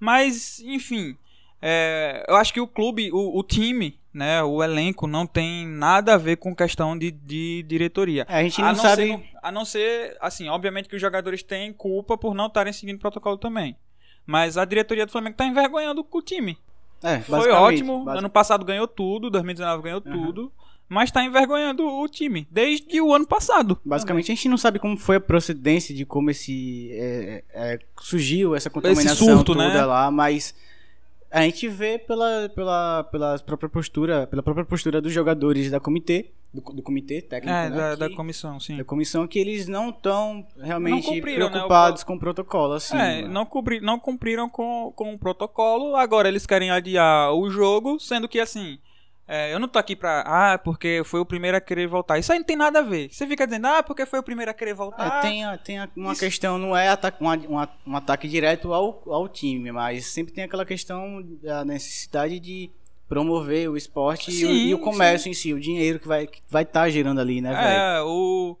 [0.00, 1.16] Mas, enfim.
[1.60, 4.42] é, eu acho que o clube, o, o time, né?
[4.42, 8.26] O elenco não tem nada a ver com questão de, de diretoria.
[8.28, 9.06] É, a gente a não sabe.
[9.08, 12.96] Ser, a não ser, assim, obviamente que os jogadores têm culpa por não estarem seguindo
[12.96, 13.76] o protocolo também.
[14.26, 16.58] Mas a diretoria do Flamengo tá envergonhando o time.
[17.02, 18.08] É, Foi ótimo.
[18.08, 20.12] Ano passado ganhou tudo, 2019 ganhou Aham.
[20.26, 20.52] tudo.
[20.88, 22.46] Mas tá envergonhando o time.
[22.50, 23.78] Desde o ano passado.
[23.84, 28.54] Basicamente, a gente não sabe como foi a procedência de como esse é, é, surgiu
[28.54, 29.84] essa contaminação surto, toda né?
[29.84, 30.54] lá, mas
[31.30, 36.30] a gente vê pela, pela, pela própria postura, pela própria postura dos jogadores da comitê,
[36.52, 38.76] do, do comitê técnico, É, né, da, que- da comissão, sim.
[38.76, 42.74] da comissão que eles não estão realmente Não cumpriram, né, preocupados o- com o protocolo,
[42.74, 42.96] assim.
[42.96, 43.34] é, mano.
[43.34, 45.96] não, cumpri, não cumpriram com, com o protocolo.
[45.96, 48.78] Agora eles querem adiar o jogo, sendo que assim.
[49.26, 50.22] É, eu não tô aqui pra.
[50.26, 52.18] Ah, porque foi o primeiro a querer voltar.
[52.18, 53.08] Isso aí não tem nada a ver.
[53.10, 55.18] Você fica dizendo, ah, porque foi o primeiro a querer voltar.
[55.18, 58.72] É, tem, a- tem a- uma Isso- questão, não é ata- um, um ataque direto
[58.74, 62.70] ao, ao time, mas sempre tem aquela questão da necessidade de
[63.08, 66.24] promover o esporte e o- Sim, e, o comércio em si, o dinheiro que vai
[66.24, 67.66] estar vai tá gerando ali, né, velho?
[67.66, 68.56] É, o.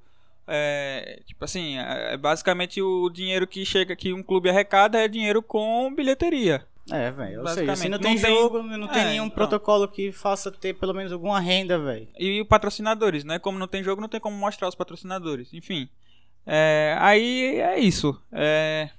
[0.46, 5.42] É, tipo assim, é, basicamente o dinheiro que chega que um clube arrecada é dinheiro
[5.42, 6.66] com bilheteria.
[6.90, 7.40] É, velho.
[7.40, 10.50] Ou seja, se não não tem tem- jogo, não tem É, nenhum protocolo que faça
[10.52, 12.08] ter pelo menos alguma renda, velho.
[12.18, 13.38] E os patrocinadores, né?
[13.38, 15.52] Como não tem jogo, não tem como mostrar os patrocinadores.
[15.54, 15.88] Enfim.
[16.46, 18.20] É, aí é isso.
[18.30, 18.90] É,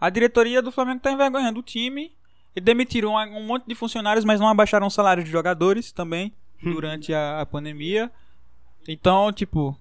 [0.00, 2.12] a diretoria do Flamengo tá envergonhando o time.
[2.56, 6.32] E demitiram um, um monte de funcionários, mas não abaixaram o salário de jogadores também
[6.62, 8.10] durante a, a pandemia.
[8.88, 9.78] Então, tipo.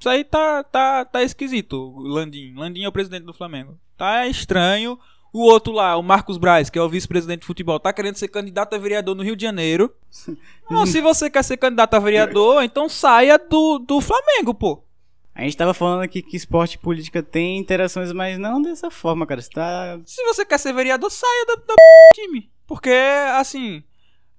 [0.00, 2.54] Isso aí tá, tá, tá esquisito, Landim.
[2.56, 3.78] Landim é o presidente do Flamengo.
[3.96, 4.98] Tá estranho.
[5.32, 8.28] O outro lá, o Marcos Braz, que é o vice-presidente de futebol, tá querendo ser
[8.28, 9.94] candidato a vereador no Rio de Janeiro.
[10.70, 14.84] Não, se você quer ser candidato a vereador, então saia do, do Flamengo, pô.
[15.34, 19.26] A gente tava falando aqui que esporte e política tem interações, mas não dessa forma,
[19.26, 19.40] cara.
[19.40, 19.98] Você tá.
[20.04, 21.74] Se você quer ser vereador, saia da, da
[22.14, 22.50] time.
[22.66, 22.92] Porque,
[23.34, 23.82] assim,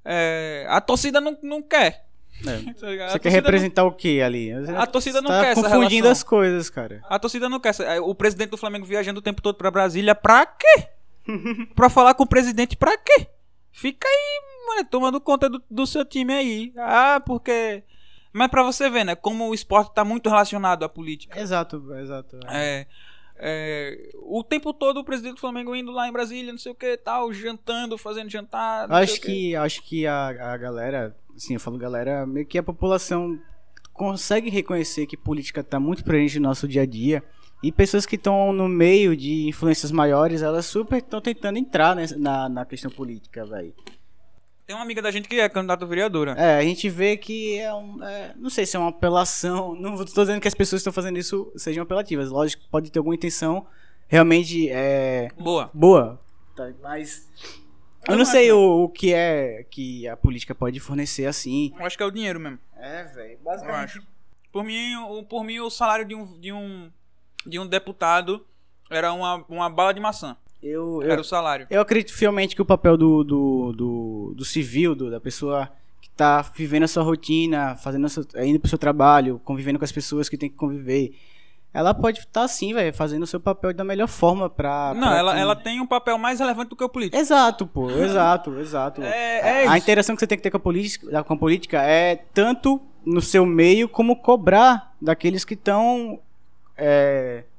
[0.06, 2.06] é, a torcida não, não quer.
[2.46, 2.74] É.
[2.74, 3.10] tá?
[3.10, 4.52] Você quer representar o que ali?
[4.52, 7.02] A torcida não tá quer essa confundindo as coisas, cara.
[7.02, 7.74] Não, a torcida não quer.
[7.82, 10.88] É, O presidente do Flamengo viajando o tempo todo pra Brasília, pra quê?
[11.76, 13.28] pra falar com o presidente, pra quê?
[13.72, 16.74] Fica aí, mano, tomando conta do, do seu time aí.
[16.78, 17.84] Ah, porque...
[18.32, 21.40] Mas pra você ver, né, como o esporte tá muito relacionado à política.
[21.40, 22.40] Exato, exato.
[22.50, 22.88] É,
[23.36, 26.76] é, o tempo todo o presidente do Flamengo indo lá em Brasília, não sei o
[26.76, 28.88] que tal, jantando, fazendo jantar.
[28.88, 32.64] não Acho que, acho que a, a galera, assim, eu falo galera, meio que a
[32.64, 33.40] população
[33.94, 37.24] consegue reconhecer que política tá muito presente no nosso dia a dia.
[37.62, 42.18] E pessoas que estão no meio de influências maiores, elas super estão tentando entrar nessa-
[42.18, 43.74] na, na questão política, velho.
[44.66, 46.32] Tem uma amiga da gente que é candidata a vereadora.
[46.38, 48.04] É, a gente vê que é um.
[48.04, 49.76] é, não sei se é uma apelação.
[49.80, 52.30] Não estou dizendo que as pessoas que estão fazendo isso sejam apelativas.
[52.30, 53.66] Lógico que pode ter alguma intenção
[54.08, 55.70] realmente é, Boa.
[55.74, 56.20] boa.
[56.56, 57.28] tá, mas.
[58.08, 61.74] Eu Eu não sei o, o que é que a política pode fornecer assim.
[61.80, 62.60] Eu acho que é o dinheiro mesmo.
[62.78, 63.38] É, velho.
[63.46, 64.02] Eu acho.
[64.52, 66.92] Por mim, o, por mim o salário de um, de um,
[67.46, 68.46] de um deputado
[68.90, 70.36] era uma, uma bala de maçã.
[70.62, 71.68] Eu, eu, Era o salário.
[71.70, 75.70] eu acredito fielmente que o papel do, do, do, do civil, do- da pessoa
[76.02, 79.84] que tá vivendo a sua rotina, fazendo a sua, indo pro seu trabalho, convivendo com
[79.84, 81.14] as pessoas que tem que conviver,
[81.74, 84.94] ela pode estar assim, velho, fazendo o seu papel da melhor forma pra.
[84.94, 87.18] Não, pra ela, que- ela tem um papel mais relevante do que o político.
[87.18, 89.02] Exato, pô, exato, exato.
[89.02, 89.78] É- é a isso.
[89.78, 93.22] interação que você tem que ter com a, política, com a política é tanto no
[93.22, 96.20] seu meio como cobrar daqueles que estão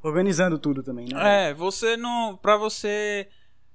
[0.02, 1.50] organizando tudo também, né?
[1.50, 2.36] É, você não.
[2.36, 3.26] Pra você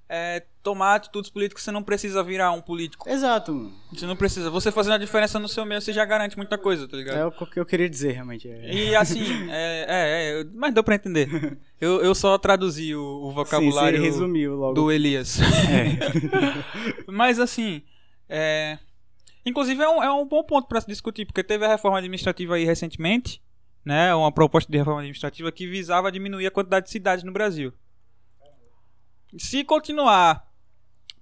[0.07, 3.09] é, tomar atitudes políticas, você não precisa virar um político.
[3.09, 3.73] Exato.
[3.91, 4.51] Você não precisa.
[4.51, 7.17] Você fazendo a diferença no seu meio, você já garante muita coisa, tá ligado?
[7.17, 8.47] É o que eu queria dizer, realmente.
[8.47, 8.71] é.
[8.71, 11.57] E assim, é, é, é, mas deu pra entender.
[11.81, 14.73] Eu, eu só traduzi o, o Sim, vocabulário você resumiu logo.
[14.75, 15.39] do Elias.
[15.39, 15.97] É.
[17.11, 17.81] Mas assim,
[18.27, 18.77] é...
[19.43, 22.55] inclusive é um, é um bom ponto pra se discutir, porque teve a reforma administrativa
[22.55, 23.41] aí recentemente,
[23.83, 24.13] né?
[24.13, 27.73] Uma proposta de reforma administrativa que visava diminuir a quantidade de cidades no Brasil.
[29.37, 30.48] Se continuar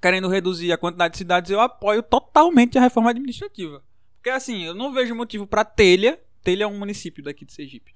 [0.02, 3.84] querendo reduzir a quantidade de cidades, eu apoio totalmente a reforma administrativa.
[4.16, 7.94] Porque assim, eu não vejo motivo pra Telha, Telha é um município daqui de Sergipe.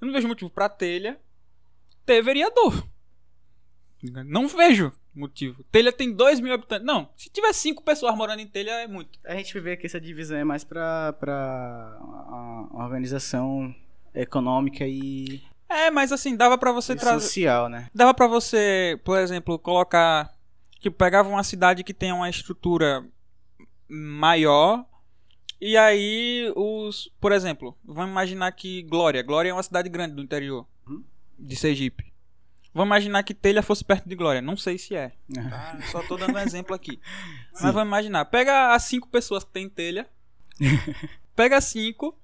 [0.00, 1.18] Eu não vejo motivo pra Telha
[2.06, 2.86] ter vereador.
[4.26, 5.62] Não vejo motivo.
[5.70, 6.86] Telha tem 2 mil habitantes.
[6.86, 9.18] Não, se tiver 5 pessoas morando em Telha é muito.
[9.24, 13.74] A gente vê que essa divisão é mais pra, pra uma organização
[14.14, 17.20] econômica e, É, mas assim, dava pra você trazer.
[17.20, 17.88] social, né?
[17.94, 20.32] Dava pra você, por exemplo, colocar.
[20.80, 23.04] Tipo, pegava uma cidade que tem uma estrutura
[23.88, 24.84] maior.
[25.60, 27.10] E aí, os.
[27.20, 29.22] Por exemplo, vamos imaginar que Glória.
[29.22, 31.04] Glória é uma cidade grande do interior Uhum.
[31.38, 32.10] de Sergipe.
[32.72, 34.40] Vamos imaginar que Telha fosse perto de Glória.
[34.40, 35.12] Não sei se é.
[35.34, 35.78] tá?
[35.90, 37.00] Só tô dando um exemplo aqui.
[37.60, 38.24] Mas vamos imaginar.
[38.26, 40.08] Pega as cinco pessoas que tem em Telha.
[41.36, 42.16] pega cinco.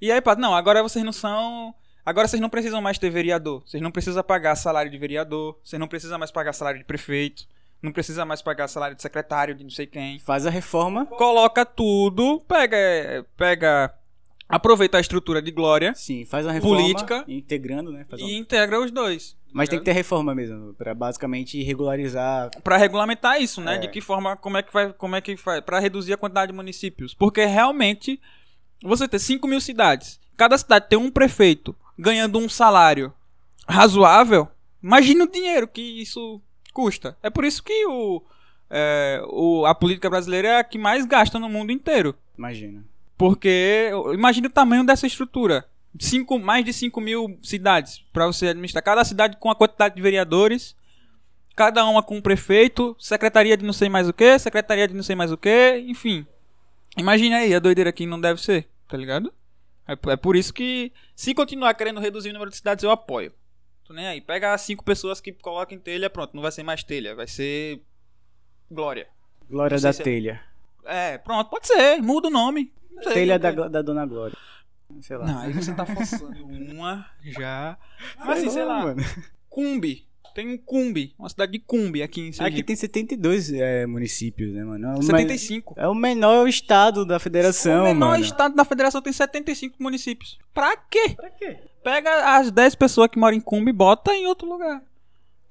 [0.00, 1.74] E aí, pá, não, agora vocês não são.
[2.04, 3.62] Agora vocês não precisam mais ter vereador.
[3.64, 5.58] Vocês não precisam pagar salário de vereador.
[5.64, 7.46] Vocês não precisam mais pagar salário de prefeito.
[7.82, 10.18] Não precisa mais pagar salário de secretário, de não sei quem.
[10.18, 11.06] Faz a reforma.
[11.06, 13.24] Coloca tudo, pega.
[13.36, 13.94] Pega.
[14.48, 16.76] Aproveita a estrutura de Glória Sim, faz uma reforma.
[16.76, 17.24] Política.
[17.26, 18.04] Integrando, né?
[18.08, 19.36] Faz uma- e integra os dois.
[19.52, 22.50] Mas tem que ter reforma mesmo, pra basicamente regularizar.
[22.62, 23.74] Pra regulamentar isso, né?
[23.74, 23.78] É.
[23.78, 26.52] De que forma, como é que vai, como é que faz, para reduzir a quantidade
[26.52, 28.20] de municípios, porque realmente
[28.84, 33.12] você ter 5 mil cidades, cada cidade tem um prefeito ganhando um salário
[33.68, 34.46] razoável,
[34.82, 36.40] imagina o dinheiro que isso
[36.76, 37.16] custa.
[37.22, 38.22] É por isso que o,
[38.68, 42.84] é, o a política brasileira é a que mais gasta no mundo inteiro, Imagina.
[43.16, 45.64] porque imagine o tamanho dessa estrutura.
[45.98, 48.82] Cinco, mais de 5 mil cidades para você administrar.
[48.82, 50.76] Cada cidade com a quantidade de vereadores,
[51.54, 55.02] cada uma com um prefeito, secretaria de não sei mais o que, secretaria de não
[55.02, 56.26] sei mais o que, enfim.
[56.98, 59.32] Imagine aí a doideira que não deve ser, tá ligado?
[59.88, 63.32] É, é por isso que, se continuar querendo reduzir o número de cidades, eu apoio.
[63.86, 64.20] Tô nem aí.
[64.20, 67.26] Pega as cinco pessoas que colocam em telha, pronto, não vai ser mais telha, vai
[67.26, 67.80] ser.
[68.70, 69.06] Glória.
[69.48, 70.40] Glória sei da se é- telha.
[70.84, 72.72] É, pronto, pode ser, muda o nome.
[73.02, 74.36] Sei, Telha da, da Dona Glória.
[75.02, 75.26] Sei lá.
[75.26, 77.76] Não, aí você tá forçando uma já.
[78.18, 79.02] Mas assim, sei lá, mano.
[79.50, 80.06] Cumbi.
[80.34, 82.62] Tem um Cumbi, uma cidade de Cumbi aqui em Aqui Sergipe.
[82.64, 84.86] tem 72 é, municípios, né, mano?
[84.88, 85.74] É o 75.
[85.74, 88.22] men- É o menor estado da federação, o menor mano.
[88.24, 90.38] estado da federação tem 75 municípios.
[90.52, 91.14] Pra quê?
[91.16, 91.58] Pra quê?
[91.86, 94.82] Pega as 10 pessoas que moram em Cumbi e bota em outro lugar.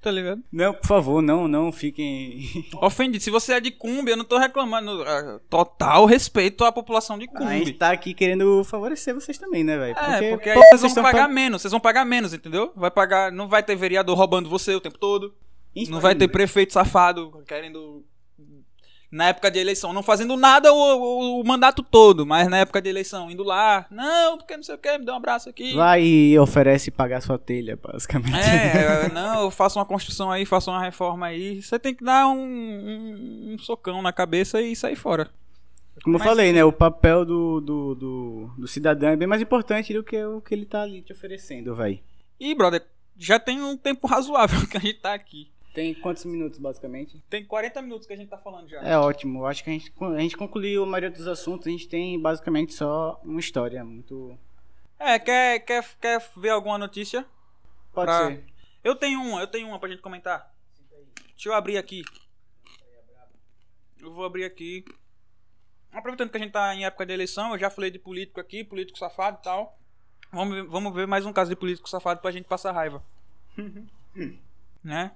[0.02, 0.44] Tá ligado?
[0.52, 2.42] Não, por favor, não, não fiquem.
[2.82, 3.24] Ofendido.
[3.24, 5.02] Se você é de Cumbi, eu não tô reclamando.
[5.04, 7.74] Ah, Total respeito à população de A gente Cumbi.
[7.74, 9.98] tá aqui querendo favorecer vocês também, né, velho?
[9.98, 12.74] É, porque, aí pô, vocês vão estão pagar pag- menos, vocês vão pagar menos, entendeu?
[12.76, 15.34] Vai pagar, não vai ter vereador roubando você o tempo todo.
[15.74, 18.04] Isso, Não vai ter prefeito safado querendo.
[19.16, 22.82] Na época de eleição, não fazendo nada o, o- o mandato todo, mas na época
[22.82, 25.74] de eleição, indo lá, não, porque não sei o que, me dá um abraço aqui.
[25.74, 28.34] Vai e oferece pagar sua telha, basicamente.
[28.36, 31.62] É, não, eu faço uma construção aí, faço uma reforma aí.
[31.62, 35.30] Você tem que dar um, um- um socão na cabeça e sair fora.
[36.04, 36.66] Como eu Mas- falei, né?
[36.66, 40.54] O papel do, do, do, do cidadão é bem mais importante do que o que
[40.54, 42.00] ele tá ali te oferecendo, velho.
[42.38, 42.84] E, brother,
[43.18, 45.48] já tem um tempo razoável que a gente tá aqui.
[45.76, 47.22] Tem quantos minutos, basicamente?
[47.30, 48.80] Tem 40 minutos que a gente tá falando já.
[48.82, 49.46] É ótimo.
[49.46, 51.68] Acho que a gente, a gente concluiu a maioria dos assuntos.
[51.68, 54.40] A gente tem basicamente só uma história muito.
[54.98, 57.26] É, quer, quer, quer ver alguma notícia?
[57.94, 58.46] Pode Pra- ser.
[58.82, 60.50] Eu tenho uma, eu tenho uma pra gente comentar.
[61.34, 62.04] Deixa eu abrir aqui.
[64.00, 64.86] Eu vou abrir aqui.
[65.92, 68.64] Aproveitando que a gente tá em época de eleição, eu já falei de político aqui,
[68.64, 69.78] político safado e tal.
[70.32, 73.04] Vamos vamos ver mais um caso de político safado pra gente passar raiva.
[74.84, 75.12] né?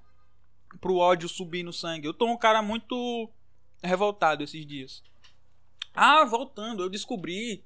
[0.79, 2.07] Pro ódio subir no sangue.
[2.07, 3.29] Eu tô um cara muito
[3.83, 5.03] revoltado esses dias.
[5.93, 7.63] Ah, voltando, eu descobri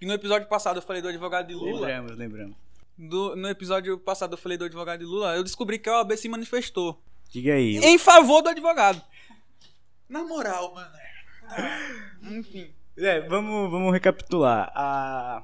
[0.00, 1.86] que no episódio passado eu falei do advogado de Lula.
[1.86, 2.56] Lembramos, lembramos.
[2.98, 5.34] Do- no episódio passado eu falei do advogado de Lula.
[5.36, 7.76] Eu descobri que a OAB se manifestou Diga aí.
[7.78, 9.00] em favor do advogado.
[10.08, 10.92] Na moral, mano.
[12.38, 12.70] Enfim.
[12.96, 14.70] É, vamos, vamos recapitular.
[14.74, 15.42] A,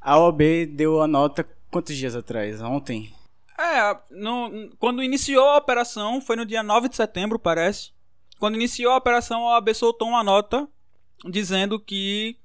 [0.00, 0.40] a OAB
[0.72, 2.60] deu a nota quantos dias atrás?
[2.62, 3.12] Ontem?
[3.60, 7.90] É, no- quando iniciou a operação, foi no dia 9 de setembro, parece.
[8.38, 10.66] Quando iniciou a operação, a OAB soltou uma nota
[11.28, 12.36] dizendo que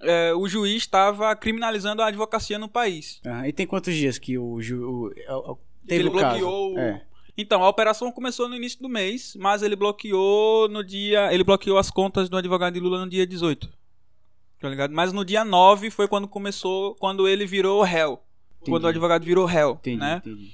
[0.00, 3.20] é, o juiz estava criminalizando a advocacia no país.
[3.24, 4.76] Ah, e tem quantos dias que o ju...
[4.84, 6.38] o- o- o- teve Ele o caso?
[6.40, 7.02] bloqueou o- É.
[7.38, 11.32] Então, a operação começou no início do mês, mas ele bloqueou no dia.
[11.32, 13.68] Ele bloqueou as contas do advogado de Lula no dia 18.
[14.58, 14.92] Tá ligado?
[14.92, 18.22] Mas no dia 9 foi quando começou, quando ele virou réu.
[18.70, 19.72] Quando o advogado virou réu.
[19.72, 20.16] Entendi, né?
[20.24, 20.52] entendi.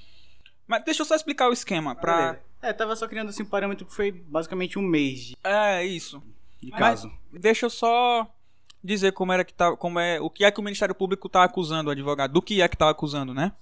[0.67, 1.95] Mas deixa eu só explicar o esquema.
[1.95, 2.17] Pra...
[2.17, 2.41] Beleza.
[2.63, 6.23] É, tava só criando assim um parâmetro que foi basicamente um mês de, É, isso.
[6.63, 7.13] de Mas- caso.
[7.33, 8.33] Deixa eu só
[8.83, 11.43] dizer como era que tá, como é, o que é que o Ministério Público tá
[11.45, 13.53] acusando o advogado, do que é que tá acusando, né?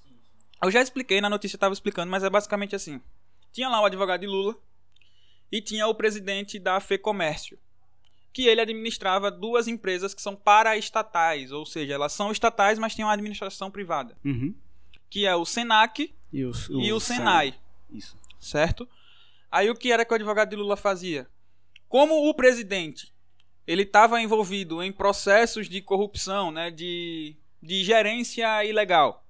[0.62, 3.00] Eu já expliquei na notícia, eu tava explicando, mas é basicamente assim.
[3.52, 4.54] Tinha lá o advogado de Lula
[5.50, 7.58] e tinha o presidente da FEComércio,
[8.32, 13.04] que ele administrava duas empresas que são paraestatais, ou seja, elas são estatais, mas têm
[13.04, 14.54] uma administração privada, Uhum.
[15.08, 17.54] que é o Senac E o, e o Senai.
[17.92, 18.16] Isso.
[18.38, 18.88] certo?
[19.50, 21.28] Aí o que era que o advogado de Lula fazia?
[21.88, 23.12] Como o presidente
[23.66, 29.24] ele estava envolvido em processos de corrupção, né, de, de gerência ilegal,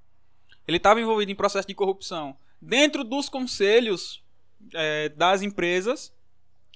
[0.69, 4.23] ele estava envolvido em processo de corrupção dentro dos conselhos
[4.75, 6.13] é, das empresas.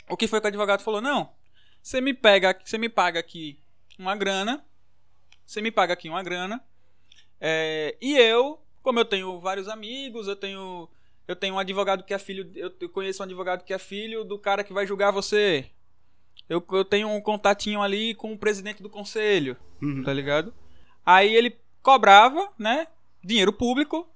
[0.09, 1.01] O que foi que o advogado falou?
[1.03, 1.31] Não,
[1.85, 3.59] você me pega, você me paga aqui
[3.99, 4.65] uma grana,
[5.45, 6.65] você me paga aqui uma grana,
[7.41, 10.89] é, e eu, como eu tenho vários amigos, eu tenho
[11.29, 12.51] eu tenho um advogado que é filho.
[12.55, 15.71] Eu conheço um advogado que é filho do cara que vai julgar você.
[16.49, 20.03] Eu, eu tenho um contatinho ali com o presidente do conselho, Uhum.
[20.03, 20.53] tá ligado?
[21.05, 22.87] Aí ele cobrava, né?
[23.23, 24.07] Dinheiro público.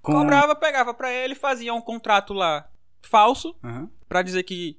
[0.00, 2.70] Com- Cobrava, pegava pra ele, fazia um contrato lá
[3.02, 3.90] falso, Aham.
[4.08, 4.78] pra dizer que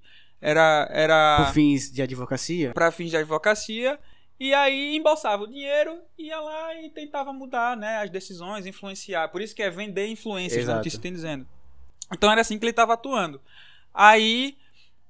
[0.50, 0.88] era.
[0.91, 2.72] era Por fins de advocacia?
[2.74, 4.00] para fins de advocacia.
[4.39, 9.30] E aí embolsava o dinheiro, ia lá e tentava mudar né, as decisões, influenciar.
[9.30, 10.74] Por isso que é vender influências, Exato.
[10.74, 11.48] a notícia tem dizendo.
[12.14, 13.39] Então era assim que ele estava atuando.
[13.93, 14.58] Aí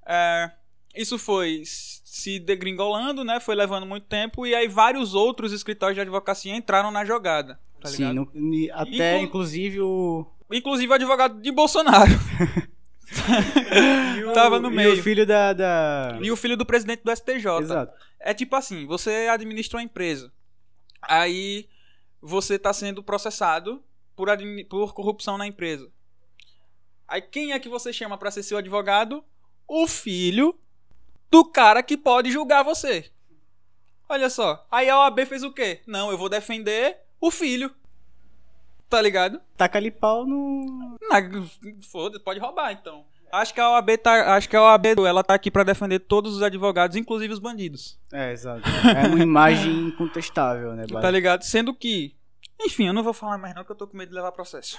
[0.05, 0.51] é,
[0.95, 3.39] isso foi se degringolando, né?
[3.39, 7.59] Foi levando muito tempo, e aí vários outros escritórios de advocacia entraram na jogada.
[7.81, 8.29] Tá Sim, no-
[8.73, 10.25] até Inclu- inclusive o.
[10.51, 12.11] Inclusive o advogado de Bolsonaro.
[14.33, 14.93] Tava no e meio.
[14.93, 15.53] o filho da.
[15.53, 16.19] da...
[16.21, 17.61] e o filho do presidente do STJ.
[17.61, 17.93] Exato.
[18.19, 20.31] É tipo assim, você administra uma empresa.
[21.01, 21.69] Aí
[22.21, 23.83] você está sendo processado
[24.15, 24.27] por,
[24.69, 25.89] por corrupção na empresa.
[27.07, 29.23] Aí quem é que você chama para ser seu advogado?
[29.67, 30.57] O filho
[31.29, 33.11] do cara que pode julgar você.
[34.07, 34.65] Olha só.
[34.71, 35.81] Aí a OAB fez o quê?
[35.85, 37.73] Não, eu vou defender o filho.
[38.89, 39.41] Tá ligado?
[39.57, 40.97] Taca ali pau no.
[41.09, 41.21] Na-
[41.91, 43.05] Foda, pode roubar então.
[43.31, 46.36] Acho que a OAB tá, acho que a OAB ela tá aqui para defender todos
[46.38, 47.99] os advogados, inclusive os bandidos.
[48.13, 48.61] É, exato.
[48.95, 50.86] É uma imagem incontestável, né?
[51.01, 51.43] Tá ligado?
[51.43, 52.15] Sendo que.
[52.61, 54.77] Enfim, eu não vou falar mais não, que eu tô com medo de levar processo.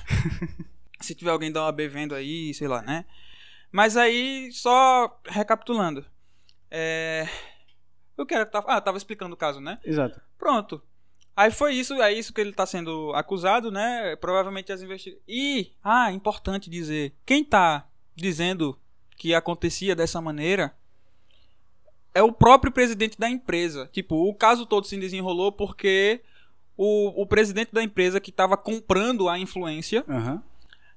[1.03, 3.05] Se tiver alguém da OAB vendo aí, sei lá, né?
[3.71, 6.03] Mas aí, só recapitulando.
[6.71, 7.29] É.
[8.17, 8.67] Eu quero que tava.
[8.73, 9.79] Ah, tava explicando o caso, né?
[9.85, 10.19] Exato.
[10.39, 10.81] Pronto.
[11.37, 14.17] Aí foi isso, é isso que ele tá sendo acusado, né?
[14.17, 15.23] Provavelmente as investigações.
[15.29, 18.79] E, ah, importante dizer, quem tá dizendo
[19.17, 20.75] que acontecia dessa maneira
[22.15, 23.87] é o próprio presidente da empresa.
[23.93, 26.23] Tipo, o caso todo se desenrolou porque
[26.75, 30.43] o, o presidente da empresa que tava comprando a influência, Aham.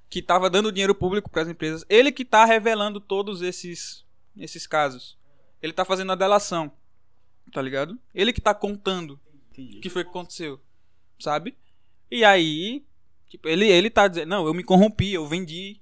[0.08, 4.06] que tava dando dinheiro público para as empresas, ele que tá revelando todos esses
[4.38, 5.18] esses casos.
[5.62, 6.72] Ele tá fazendo a delação.
[7.52, 7.98] Tá ligado?
[8.14, 9.20] Ele que tá contando
[9.52, 9.78] Entendi.
[9.78, 10.60] o que foi que aconteceu,
[11.18, 11.56] sabe?
[12.10, 12.84] E aí,
[13.28, 15.80] tipo, ele, ele tá dizendo, não, eu me corrompi, eu vendi.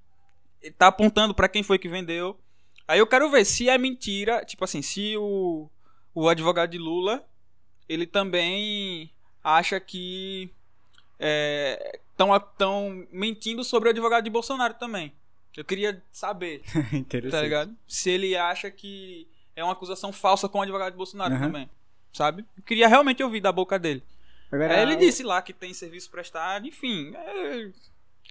[0.61, 2.39] Ele tá apontando pra quem foi que vendeu.
[2.87, 5.69] Aí eu quero ver se é mentira, tipo assim, se o,
[6.15, 7.25] o advogado de Lula,
[7.89, 9.11] ele também
[9.45, 10.51] acha que
[12.13, 15.13] estão tão mentindo sobre o advogado de Bolsonaro também.
[15.57, 16.63] Eu queria saber,
[16.93, 17.33] Interessante.
[17.33, 17.77] tá ligado?
[17.87, 21.47] Se ele acha que é uma acusação falsa com o advogado de Bolsonaro Aham.
[21.47, 21.71] também,
[22.13, 22.45] sabe?
[22.57, 24.03] Eu queria realmente ouvir da boca dele.
[24.51, 27.13] Agora, Aí ele disse lá que tem serviço prestado, enfim.
[27.15, 27.71] É,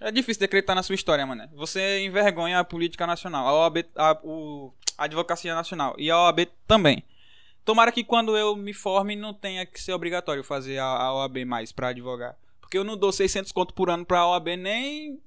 [0.08, 1.48] é difícil de acreditar na sua história, mano.
[1.54, 6.48] Você envergonha a política nacional, a OAB, a, o, a advocacia nacional e a OAB
[6.68, 7.04] também.
[7.64, 11.46] Tomara que quando eu me forme não tenha que ser obrigatório fazer a, a OAB
[11.46, 12.36] mais pra advogar.
[12.62, 15.22] Porque eu não dou 600 conto por ano pra OAB nem.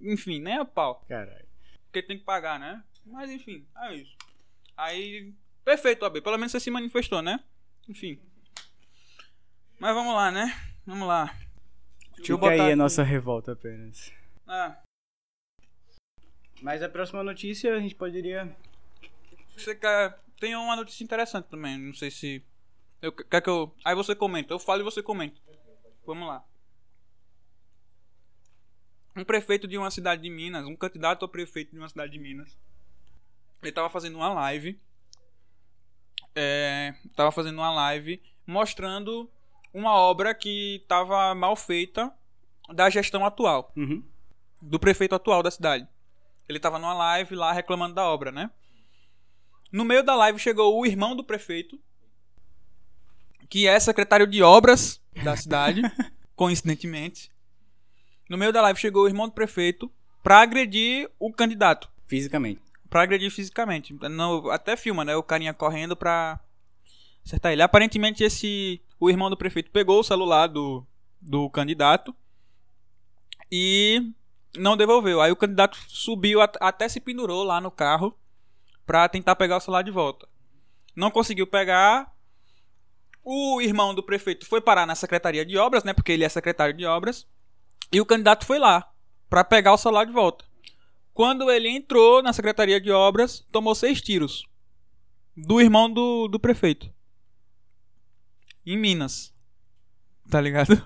[0.00, 1.04] Enfim, nem a pau.
[1.08, 1.46] Caralho.
[1.86, 2.82] Porque tem que pagar, né?
[3.04, 4.16] Mas enfim, é isso.
[4.76, 5.32] Aí.
[5.68, 6.22] Perfeito, OAB.
[6.22, 7.44] Pelo menos você se manifestou, né?
[7.86, 8.18] Enfim.
[9.78, 10.58] Mas vamos lá, né?
[10.86, 11.26] Vamos lá.
[12.16, 14.10] Deixa eu Fica aí botar a nossa revolta apenas.
[14.46, 14.78] Ah,
[16.62, 18.56] Mas a próxima notícia a gente poderia.
[19.54, 20.18] você quer.
[20.40, 21.76] Tem uma notícia interessante também.
[21.76, 22.42] Não sei se.
[23.02, 23.70] Eu, quer que eu.
[23.84, 24.54] Aí você comenta.
[24.54, 25.38] Eu falo e você comenta.
[26.06, 26.42] Vamos lá.
[29.14, 32.18] Um prefeito de uma cidade de Minas, um candidato a prefeito de uma cidade de
[32.18, 32.56] Minas,
[33.62, 34.80] ele tava fazendo uma live.
[36.40, 39.28] É, tava fazendo uma live mostrando
[39.74, 42.12] uma obra que tava mal feita
[42.72, 43.72] da gestão atual.
[43.76, 44.04] Uhum.
[44.62, 45.86] do prefeito atual da cidade.
[46.48, 48.50] Ele tava numa live lá reclamando da obra, né?
[49.72, 51.78] No meio da live chegou o irmão do prefeito,
[53.48, 55.82] que é secretário de obras da cidade,
[56.36, 57.30] coincidentemente.
[58.30, 59.90] No meio da live chegou o irmão do prefeito
[60.22, 62.62] pra agredir o candidato, Fisicamente.
[62.90, 63.92] Pra agredir fisicamente.
[63.92, 65.14] No- até filma, né?
[65.16, 66.40] O carinha correndo pra
[67.24, 67.62] acertar ele.
[67.62, 70.86] Aparentemente esse o irmão do prefeito pegou o celular do
[71.20, 72.14] do candidato
[73.50, 74.12] e
[74.56, 75.20] não devolveu.
[75.20, 78.16] Aí o candidato subiu at- até se pendurou lá no carro
[78.86, 80.28] pra tentar pegar o celular de volta.
[80.96, 82.12] Não conseguiu pegar.
[83.22, 85.92] O irmão do prefeito foi parar na secretaria de obras, né?
[85.92, 87.26] Porque ele é secretário de obras.
[87.92, 88.88] E o candidato foi lá
[89.28, 90.44] pra pegar o celular de volta.
[91.18, 94.46] Quando ele entrou na secretaria de obras, tomou seis tiros
[95.36, 96.88] do irmão do, do prefeito.
[98.64, 99.34] Em Minas.
[100.30, 100.80] Tá ligado?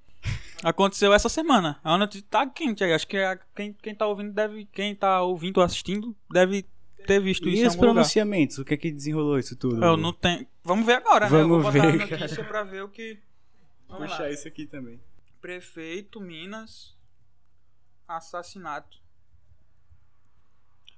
[0.64, 1.78] Aconteceu essa semana.
[1.84, 2.94] A notícia tá quente aí.
[2.94, 4.64] Acho que a- quem, quem tá ouvindo deve.
[4.72, 6.62] Quem tá ouvindo ou assistindo deve
[7.06, 7.92] ter visto E isso em os algum lugar.
[7.96, 8.56] pronunciamentos?
[8.56, 9.84] O que é que desenrolou isso tudo?
[9.84, 10.46] Eu não tenho.
[10.62, 11.42] Vamos ver agora, né?
[11.42, 13.18] Eu vou Vamos botar ver, a notícia pra ver o que.
[13.86, 14.08] Vamos lá.
[14.08, 14.98] puxar isso aqui também.
[15.42, 16.96] Prefeito Minas
[18.08, 19.03] assassinato.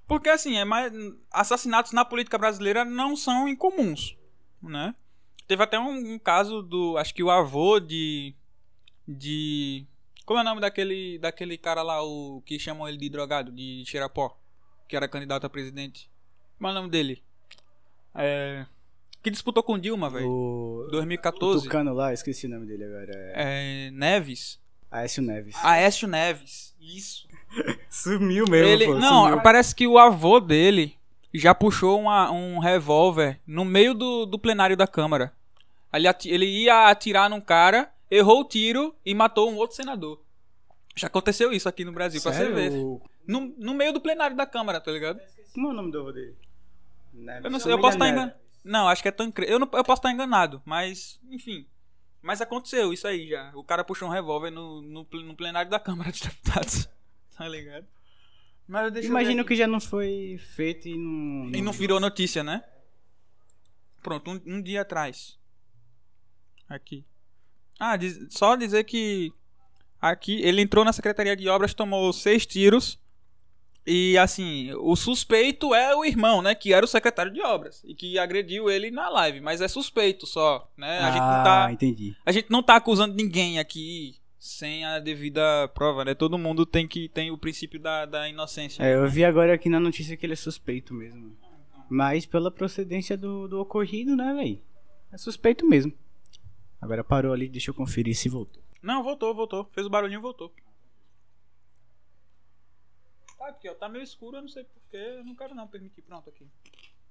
[0.07, 0.93] Porque assim, é mais
[1.33, 4.17] assassinatos na política brasileira não são incomuns,
[4.63, 4.95] né?
[5.49, 8.35] Teve até um, um caso do, acho que o avô de
[9.07, 9.87] de
[10.25, 13.85] como é o nome daquele daquele cara lá o que chamam ele de drogado, de
[13.87, 14.37] Xerapó,
[14.89, 16.11] que era candidato a presidente.
[16.57, 17.23] Como é o nome dele?
[18.15, 18.67] É
[19.27, 20.29] que disputou com Dilma, velho.
[20.29, 20.87] O...
[20.87, 21.65] o 2014.
[21.65, 23.13] Tucano lá, esqueci o nome dele agora.
[23.35, 23.89] É...
[23.89, 24.61] É, Neves.
[24.91, 25.57] Aécio Neves.
[25.63, 26.75] Aécio Neves.
[26.81, 27.27] Isso.
[27.91, 28.95] Sumiu mesmo, Ele, pô.
[28.95, 29.43] não, sumiu.
[29.43, 30.97] parece que o avô dele
[31.35, 35.33] já puxou uma- um revólver no meio do, do plenário da Câmara.
[35.93, 40.21] Ele, ati- ele ia atirar num cara, errou o tiro e matou um outro senador.
[40.95, 42.55] Já aconteceu isso aqui no Brasil, pra você Sério?
[42.55, 42.71] ver.
[43.27, 45.21] No, no meio do plenário da Câmara, tá ligado?
[45.53, 46.37] Como é o nome do avô dele?
[47.13, 47.45] Neves.
[47.45, 48.33] Eu não sei, eu posso estar enganado.
[48.65, 49.51] Não, acho que é Tancredo.
[49.53, 51.67] Eu, não, eu posso estar enganado, mas, enfim.
[52.27, 53.53] Mas aconteceu isso aí já.
[53.55, 56.89] O cara puxou um revólver no, no, no plenário da Câmara dos Deputados.
[57.37, 57.87] Tá ligado?
[58.67, 61.51] Mas deixa Imagino que já não foi feito e não...
[61.55, 62.65] E não virou notícia, né?
[64.03, 65.39] Pronto, um, um dia atrás.
[66.67, 67.05] Aqui.
[67.79, 69.31] Ah, diz- só dizer que
[70.01, 72.99] aqui ele entrou na Secretaria de Obras, tomou seis tiros.
[73.87, 76.55] E assim, o suspeito é o irmão, né?
[76.55, 77.85] Que era o secretário de obras.
[77.87, 79.41] E que agrediu ele na live.
[79.41, 80.99] Mas é suspeito só, né?
[80.99, 82.17] A, gente, não Ah, tá, entendi.
[82.27, 86.15] a gente não tá acusando ninguém aqui sem a devida prova, né?
[86.15, 88.83] Todo mundo tem que tem o princípio da, da inocência.
[88.83, 91.37] É, eu vi agora aqui na notícia que ele é suspeito mesmo.
[91.89, 94.61] Mas pela procedência do, do ocorrido, né, véi?
[95.13, 95.93] É suspeito mesmo.
[96.81, 98.61] Agora parou ali, deixa eu conferir se voltou.
[98.83, 99.69] Não, voltou, voltou.
[99.73, 100.53] Fez o barulhinho, voltou.
[103.39, 103.75] Tá aqui, ó.
[103.75, 104.97] Tá meio escuro, eu não sei porquê.
[104.97, 106.03] Eu não quero não permitir.
[106.03, 106.49] Pronto, aqui.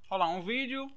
[0.09, 0.89] Olha lá, um vídeo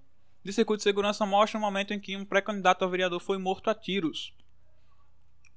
[0.45, 3.68] de circuito de segurança mostra o momento em que um pré-candidato a vereador foi morto
[3.68, 4.35] a tiros.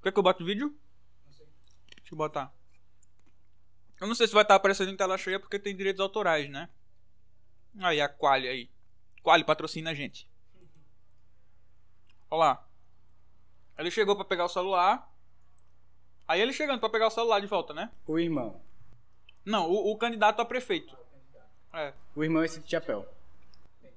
[0.02, 0.76] Quer que eu bote o vídeo?
[1.98, 2.54] Deixa eu botar.
[4.00, 6.70] Eu não sei se vai estar aparecendo em tela cheia porque tem direitos autorais, né?
[7.80, 8.70] Aí, a Quali aí.
[9.22, 10.28] Quali patrocina a gente.
[12.30, 12.68] Olha lá.
[13.78, 15.10] Ele chegou pra pegar o celular.
[16.28, 17.92] Aí ele chegando pra pegar o celular de volta, né?
[18.08, 18.62] O irmão.
[19.46, 20.98] Não, o, o candidato a prefeito.
[21.74, 21.94] É.
[22.16, 23.08] O irmão é esse de chapéu.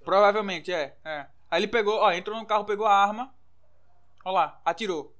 [0.04, 1.26] Provavelmente, é, é.
[1.50, 3.34] Aí ele pegou, ó, entrou no carro, pegou a arma.
[4.24, 5.14] Ó lá, atirou.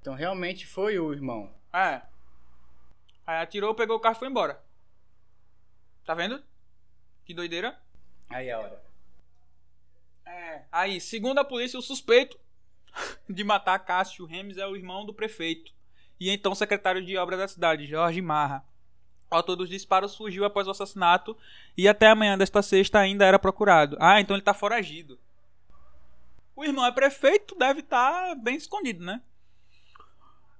[0.00, 1.52] Então realmente foi o irmão.
[1.72, 2.02] É.
[3.26, 4.62] Aí atirou, pegou o carro e foi embora.
[6.04, 6.42] Tá vendo?
[7.24, 7.80] Que doideira.
[8.28, 8.82] Aí a hora.
[10.26, 10.64] É.
[10.72, 12.38] Aí, segundo a polícia, o suspeito
[13.28, 15.72] de matar Cássio Remes é o irmão do prefeito.
[16.22, 18.64] E então secretário de obras da cidade, Jorge Marra.
[19.28, 21.36] O autor dos disparos fugiu após o assassinato
[21.76, 23.96] e até amanhã desta sexta ainda era procurado.
[23.98, 25.18] Ah, então ele tá foragido.
[26.54, 29.20] O irmão é prefeito, deve estar bem escondido, né?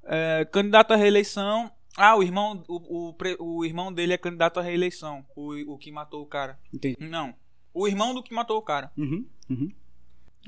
[0.05, 1.71] É, candidato à reeleição.
[1.97, 5.25] Ah, o irmão, o, o, o irmão dele é candidato à reeleição.
[5.37, 6.59] O, o que matou o cara.
[6.75, 6.97] Entendi.
[6.99, 7.35] Não.
[7.73, 8.91] O irmão do que matou o cara.
[8.97, 9.73] Uhum, uhum.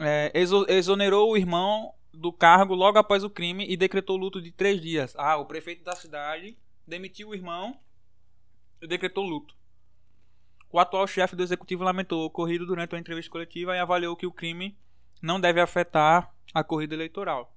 [0.00, 4.50] é, exo- exonerou o irmão do cargo logo após o crime e decretou luto de
[4.52, 5.14] três dias.
[5.16, 6.56] Ah, o prefeito da cidade
[6.86, 7.76] demitiu o irmão
[8.80, 9.54] e decretou luto.
[10.72, 14.26] O atual chefe do executivo lamentou o ocorrido durante uma entrevista coletiva e avaliou que
[14.26, 14.76] o crime
[15.22, 17.54] não deve afetar a corrida eleitoral.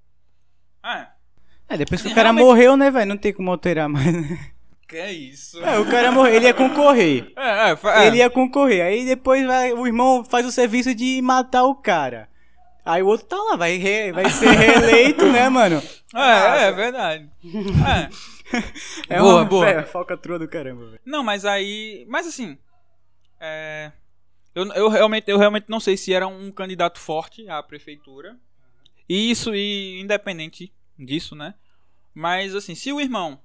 [0.83, 1.11] Ah,
[1.67, 3.07] É, depois que o cara realmente- morreu, né, velho?
[3.09, 4.05] Não tem como alterar mais.
[4.13, 4.51] né?
[4.87, 5.61] que é isso?
[5.65, 7.33] É, o cara morreu, ele ia concorrer.
[7.35, 8.07] É, é, é.
[8.07, 8.81] Ele ia concorrer.
[8.85, 12.29] Aí depois vai- o irmão faz o serviço de matar o cara.
[12.88, 15.81] Aí o outro tá lá, vai, re- vai ser reeleito, né, mano?
[16.15, 17.29] É, é verdade.
[17.43, 18.09] É.
[19.09, 19.67] É Boa, uma boa.
[19.69, 21.01] é, falcatrua do caramba, velho.
[21.05, 22.05] Não, mas aí.
[22.07, 22.57] Mas assim.
[23.41, 23.91] É.
[24.55, 28.38] Eu, eu, realmente, eu realmente não sei se era um candidato forte à prefeitura.
[29.09, 31.55] E isso, e independente disso, né?
[32.13, 33.38] Mas assim, se o irmão.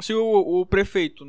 [0.00, 1.26] Se o, o prefeito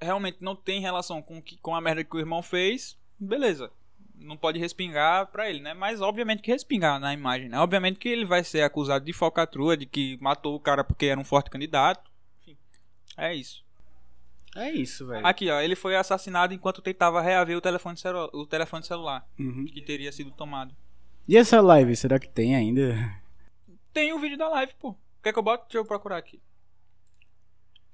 [0.00, 3.70] realmente não tem relação com, que, com a merda que o irmão fez, beleza.
[4.16, 5.74] Não pode respingar pra ele, né?
[5.74, 7.58] Mas obviamente que respingar na imagem, né?
[7.58, 11.20] Obviamente que ele vai ser acusado de falcatrua, de que matou o cara porque era
[11.20, 12.10] um forte candidato.
[12.40, 12.56] Enfim,
[13.16, 13.64] é isso.
[14.56, 15.26] É isso, velho.
[15.26, 19.64] Aqui, ó, ele foi assassinado enquanto tentava reaver o telefone, celu- o telefone celular Uhum.
[19.66, 20.74] que teria sido tomado.
[21.26, 22.94] E essa live, será que tem ainda?
[23.92, 24.94] Tem o vídeo da live, pô.
[25.22, 25.64] Quer que eu bote?
[25.64, 26.40] Deixa eu procurar aqui.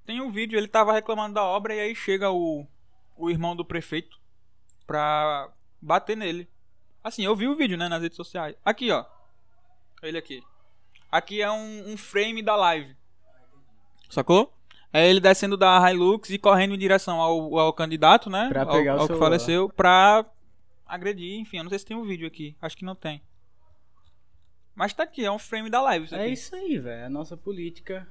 [0.04, 2.66] Tem um vídeo, ele tava reclamando da obra e aí chega o,
[3.16, 4.18] o irmão do prefeito
[4.86, 5.48] pra
[5.80, 6.48] bater nele.
[7.02, 8.54] Assim, eu vi o vídeo, né, nas redes sociais.
[8.64, 9.04] Aqui, ó.
[10.02, 10.42] Ele aqui.
[11.10, 12.94] Aqui é um, um frame da live.
[14.08, 14.52] Sacou?
[14.92, 18.48] É ele descendo da Hilux e correndo em direção ao, ao candidato, né?
[18.48, 19.24] Pra ao, pegar o ao que celular.
[19.26, 20.24] faleceu, pra
[20.86, 21.58] agredir, enfim.
[21.58, 22.56] Eu não sei se tem um vídeo aqui.
[22.60, 23.22] Acho que não tem.
[24.74, 26.06] Mas tá aqui, é um frame da live.
[26.06, 26.32] Isso É aqui.
[26.32, 27.06] isso aí, velho.
[27.06, 28.06] A nossa política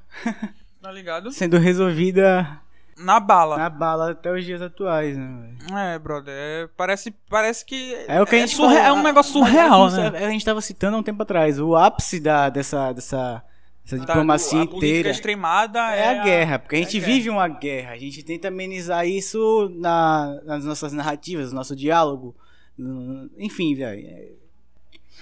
[0.81, 1.31] Tá ligado?
[1.33, 2.61] sendo resolvida
[2.99, 3.57] Na bala.
[3.57, 5.77] na bala até os dias atuais, né, velho?
[5.77, 6.33] É, brother.
[6.35, 7.93] é- parece, parece que.
[8.07, 10.25] É o que a gente surre- fala- é um negócio surreal, é né?
[10.25, 11.59] A gente tava citando há um tempo atrás.
[11.59, 13.43] O ápice da, dessa, dessa,
[13.85, 16.59] dessa Tá, diplomacia a inteira extremada é a guerra.
[16.59, 17.13] Porque a é gente guerra.
[17.13, 17.91] vive uma guerra.
[17.93, 22.35] A gente tenta amenizar isso na, nas nossas narrativas, no nosso diálogo.
[22.77, 24.38] no- Enfim, velho.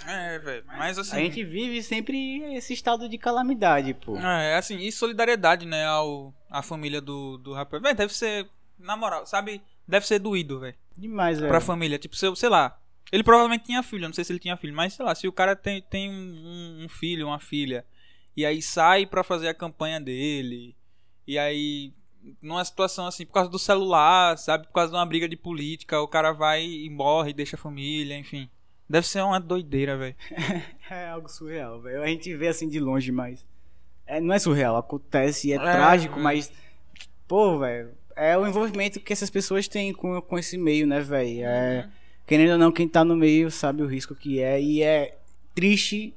[0.06, 0.64] É- É, velho.
[0.68, 1.16] Mas assim.
[1.16, 4.18] A gente vive sempre esse estado de calamidade, pô.
[4.18, 7.82] É, assim, e solidariedade, né, ao, à família do, do rapaz.
[7.82, 9.62] Velho, deve ser, na moral, sabe?
[9.88, 10.76] Deve ser doído, velho.
[10.98, 11.50] Demais, velho.
[11.50, 11.98] Pra família.
[11.98, 12.80] Tipo, sei, sei lá.
[13.12, 15.28] Ele provavelmente tinha filho, eu não sei se ele tinha filho, mas sei lá, se
[15.28, 17.86] o cara tem, tem um, um filho, uma filha,
[18.36, 20.76] e aí sai pra fazer a campanha dele,
[21.26, 21.94] e aí,
[22.42, 24.68] numa situação assim, por causa do celular, sabe?
[24.68, 28.18] Por causa de uma briga de política, o cara vai e morre, deixa a família,
[28.18, 28.50] enfim.
[28.90, 30.16] Deve ser uma doideira, velho.
[30.90, 32.02] É algo surreal, velho.
[32.02, 33.46] A gente vê assim de longe, mas.
[34.06, 36.22] É, não é surreal, acontece, é, É, trágico, é.
[36.22, 36.52] mas.
[37.28, 37.92] Pô, velho.
[38.16, 41.46] É o envolvimento que essas pessoas têm com, com esse meio, né, velho?
[41.46, 41.90] É,
[42.26, 44.62] querendo ou não, quem tá no meio sabe o risco que é.
[44.62, 45.18] E é
[45.54, 46.16] triste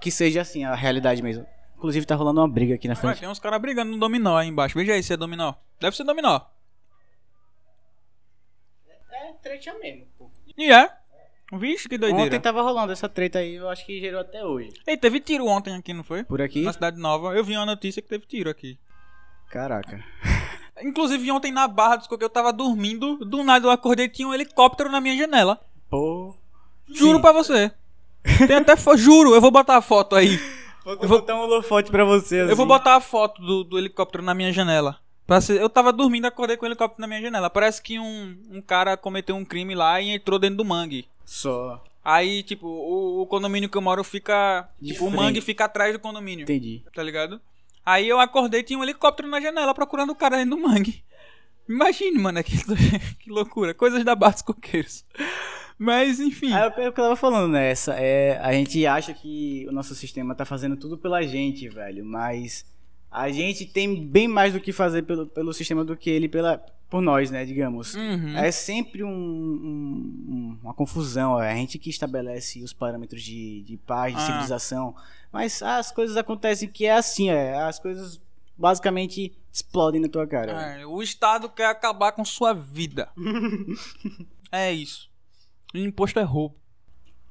[0.00, 1.44] que seja assim, a realidade mesmo.
[1.76, 3.20] Inclusive, tá rolando uma briga aqui na Ué, frente.
[3.20, 4.78] tem uns caras brigando no dominó aí embaixo.
[4.78, 5.54] Veja aí se é dominó.
[5.80, 6.40] Deve ser dominó.
[9.10, 10.30] É treta mesmo, pô.
[10.56, 10.90] E é.
[11.58, 12.26] Vixe, que doideira.
[12.26, 14.72] Ontem tava rolando essa treta aí, eu acho que gerou até hoje.
[14.86, 16.24] Ei, teve tiro ontem aqui, não foi?
[16.24, 16.62] Por aqui?
[16.62, 17.34] Na Cidade Nova.
[17.34, 18.78] Eu vi uma notícia que teve tiro aqui.
[19.50, 20.02] Caraca.
[20.82, 23.16] Inclusive, ontem na Barra dos Coqueiros eu tava dormindo.
[23.24, 25.60] Do nada eu acordei e tinha um helicóptero na minha janela.
[25.88, 26.34] Pô.
[26.88, 27.22] Juro Sim.
[27.22, 27.70] pra você.
[28.46, 28.74] Tem até.
[28.96, 30.36] Juro, eu vou botar a foto aí.
[30.84, 32.42] Vou, Eu vou- botar um holofote pra você.
[32.42, 32.66] Eu vou assim.
[32.66, 34.98] botar a foto do, do helicóptero na minha janela.
[35.58, 37.48] Eu tava dormindo acordei com o helicóptero na minha janela.
[37.48, 41.06] Parece que um, um cara cometeu um crime lá e entrou dentro do mangue.
[41.24, 41.82] Só.
[42.04, 44.68] Aí, tipo, o, o condomínio que eu moro fica.
[44.80, 46.42] De Tipo, o mangue fica atrás do condomínio.
[46.42, 46.82] Entendi.
[46.94, 47.40] Tá ligado?
[47.84, 51.02] Aí eu acordei e tinha um helicóptero na janela procurando o cara dentro do mangue.
[51.68, 52.56] Imagine, mano, que,
[53.20, 53.72] que loucura.
[53.72, 55.04] Coisas da Barra dos Coqueiros.
[55.78, 56.52] Mas, enfim.
[56.52, 57.70] É o que eu tava falando, né?
[57.70, 62.04] Essa, é, a gente acha que o nosso sistema tá fazendo tudo pela gente, velho.
[62.04, 62.64] Mas
[63.10, 66.64] a gente tem bem mais do que fazer pelo, pelo sistema do que ele pela,
[66.94, 67.44] por nós, né?
[67.44, 67.96] Digamos.
[67.96, 68.36] Uhum.
[68.38, 71.42] É sempre um- um- um- uma confusão.
[71.42, 74.26] É a gente que estabelece os parâmetros de, de paz, de Ah.
[74.26, 74.94] civilização.
[75.32, 77.56] Mas as coisas acontecem que é assim, é.
[77.60, 78.20] As coisas
[78.56, 80.52] basicamente explodem na tua cara.
[80.78, 83.08] É, o Estado quer acabar com sua vida.
[84.52, 85.10] é isso.
[85.74, 86.54] O imposto é roubo.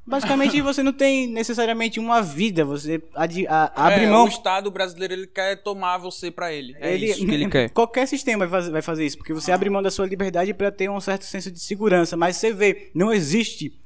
[0.06, 2.66] Basicamente você não tem necessariamente uma vida.
[2.66, 6.76] Você adi- a- abre É, mão O Estado brasileiro ele quer tomar você pra ele.
[6.80, 7.70] É Ele- isso que ele quer.
[7.72, 10.72] Qualquer sistema vai fazer, vai fazer isso, porque você abre mão da sua liberdade para
[10.72, 12.18] ter um certo senso de segurança.
[12.18, 13.80] Mas você vê, não existe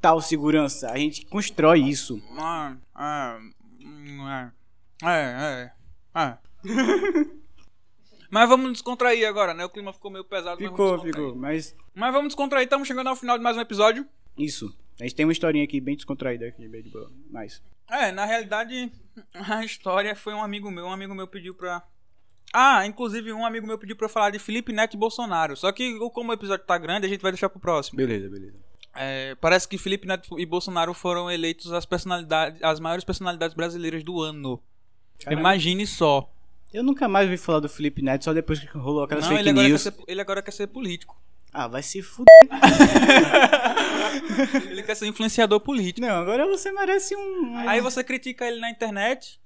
[0.00, 0.90] tal segurança.
[0.90, 2.20] A gente constrói isso.
[2.36, 3.38] Ah, ah,
[3.80, 4.50] hum, é,
[5.04, 5.70] é,
[6.16, 6.38] é, é.
[8.30, 9.64] Mas vamos descontrair agora, né?
[9.64, 10.56] O clima ficou meio pesado.
[10.60, 11.14] mas Ficou, descontrair.
[11.26, 11.36] ficou.
[11.36, 14.06] Mas Mas vamos descontrair, estamos chegando ao final de mais um episódio.
[14.36, 14.74] isso.
[15.02, 17.10] A gente tem uma historinha aqui bem descontraída aqui, bem de boa.
[17.28, 17.60] Mas.
[17.90, 18.92] É, na realidade,
[19.34, 20.84] a história foi um amigo meu.
[20.84, 21.82] Um amigo meu pediu pra.
[22.52, 25.56] Ah, inclusive um amigo meu pediu pra eu falar de Felipe Neto e Bolsonaro.
[25.56, 27.96] Só que, como o episódio tá grande, a gente vai deixar pro próximo.
[27.96, 28.54] Beleza, beleza.
[28.94, 34.04] É, parece que Felipe Neto e Bolsonaro foram eleitos as personalidades, as maiores personalidades brasileiras
[34.04, 34.62] do ano.
[35.18, 35.40] Caramba.
[35.40, 36.32] Imagine só.
[36.72, 39.42] Eu nunca mais ouvi falar do Felipe Neto, só depois que rolou aquelas Não, fake
[39.42, 39.82] ele agora, news.
[39.82, 41.20] ser, ele agora quer ser político.
[41.52, 42.26] Ah, vai se fuder.
[44.70, 46.06] Ele quer ser influenciador político.
[46.06, 47.56] Não, agora você merece um.
[47.68, 49.38] Aí você critica ele na internet,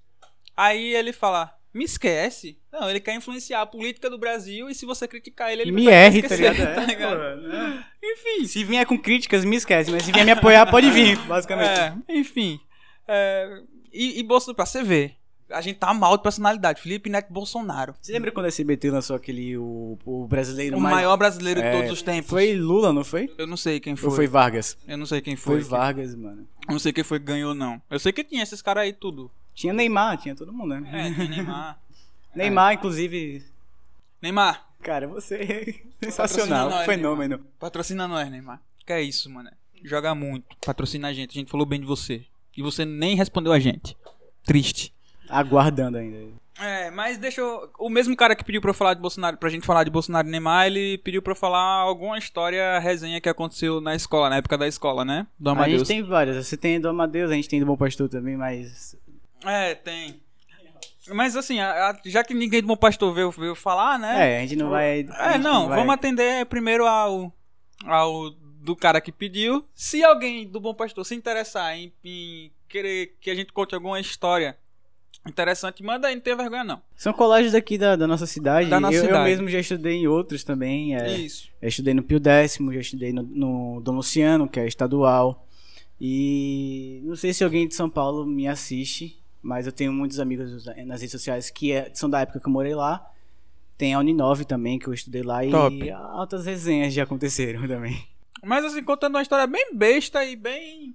[0.57, 2.59] aí ele fala, me esquece.
[2.73, 5.89] Não, ele quer influenciar a política do Brasil e se você criticar ele, ele Me
[5.89, 6.57] erre, tá ligado?
[6.75, 7.17] tá É, ligado?
[7.17, 7.85] pô, né?
[8.03, 8.47] Enfim.
[8.47, 11.79] Se vier com críticas, me esquece, mas se vier me apoiar, pode vir, basicamente.
[11.81, 12.61] É, enfim.
[13.09, 13.61] É,
[13.93, 15.17] e, e Bolsonaro, pra você ver,
[15.51, 16.81] a gente tá mal de personalidade.
[16.81, 17.95] Felipe Neto Bolsonaro.
[18.01, 20.95] Você lembra quando a SBT lançou aquele, o, o brasileiro O mais...
[20.97, 22.31] maior brasileiro de É, todos os tempos.
[22.31, 23.33] Foi Lula, não foi?
[23.39, 24.11] Eu não sei quem foi.
[24.11, 24.77] Ou foi Vargas?
[24.87, 25.71] Eu não sei quem Foi, foi.
[25.71, 26.47] Vargas, mano.
[26.67, 27.81] Eu não sei quem foi que ganhou, não.
[27.91, 29.31] Eu sei que tinha esses caras aí tudo.
[29.55, 30.89] Tinha Neymar, tinha todo mundo, né?
[30.93, 31.79] É, tinha Neymar.
[32.35, 33.45] Neymar, inclusive...
[34.21, 35.35] Neymar, Cara, você
[36.01, 37.41] é sensacional, nós, fenômeno.
[37.59, 38.63] patrocina nós, Neymar.
[38.87, 39.51] Que é isso, mano.
[39.83, 40.57] Joga muito.
[40.65, 41.31] Patrocina a gente.
[41.31, 42.25] A gente falou bem de você.
[42.57, 43.97] E você nem respondeu a gente.
[44.45, 44.95] Triste.
[45.29, 46.17] Aguardando ainda.
[46.59, 47.71] É, mas deixa eu...
[47.79, 50.27] O mesmo cara que pediu pra eu falar de Bolsonaro, pra gente falar de Bolsonaro
[50.27, 54.37] e Neymar, ele pediu pra eu falar alguma história, resenha que aconteceu na escola, na
[54.37, 55.27] época da escola, né?
[55.39, 55.81] Do A Amadeus.
[55.81, 56.47] gente tem várias.
[56.47, 58.97] Você tem do Amadeus, a gente tem do Bom Pastor também, mas...
[59.45, 60.19] É, tem.
[61.13, 64.37] Mas assim, a- a- já que ninguém do Bom Pastor veio, veio falar, né?
[64.37, 65.07] É, a gente não vai...
[65.11, 67.31] a É, gente não, vai- vamos atender primeiro ao,
[67.85, 69.63] ao do cara que pediu.
[69.75, 74.01] Se alguém do Bom Pastor se interessar em, em querer que a gente conte alguma
[74.01, 74.57] história
[75.27, 76.83] interessante, manda aí, não tem vergonha não.
[76.97, 78.69] São colégios daqui da, da nossa cidade.
[78.69, 79.25] Da nossa eu, eu cidade.
[79.31, 80.97] mesmo já estudei em outros também.
[80.97, 81.17] é.
[81.19, 81.49] Isso.
[81.63, 85.47] Já estudei no Pio Décimo, já estudei no, no Dom Luciano, que é estadual.
[86.01, 90.67] E não sei se alguém de São Paulo me assiste, mas eu tenho muitos amigos
[90.87, 93.05] nas redes sociais que é- são da época que eu morei lá.
[93.79, 95.75] Tem a Uninove também, que eu estudei lá, Top.
[95.77, 98.07] e altas resenhas já aconteceram também.
[98.45, 100.95] Mas assim, contando uma história bem besta e bem.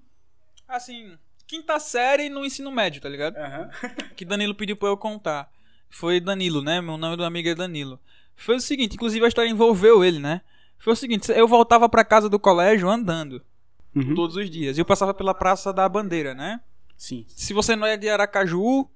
[0.68, 1.18] Assim,
[1.52, 3.36] quinta série no ensino médio, tá ligado?
[4.16, 5.52] que Danilo pediu pra eu contar.
[5.90, 6.80] Foi Danilo, né?
[6.80, 8.00] Meu nome do amigo é Danilo.
[8.38, 10.40] Foi o seguinte, inclusive a história envolveu ele, né?
[10.80, 13.42] Foi o seguinte, eu voltava pra casa do colégio andando
[13.94, 14.16] Uhum.
[14.16, 14.78] todos os dias.
[14.78, 16.62] E eu passava pela Praça da Bandeira, né?
[16.98, 17.26] Sim.
[17.28, 18.88] Se você não é de Aracaju,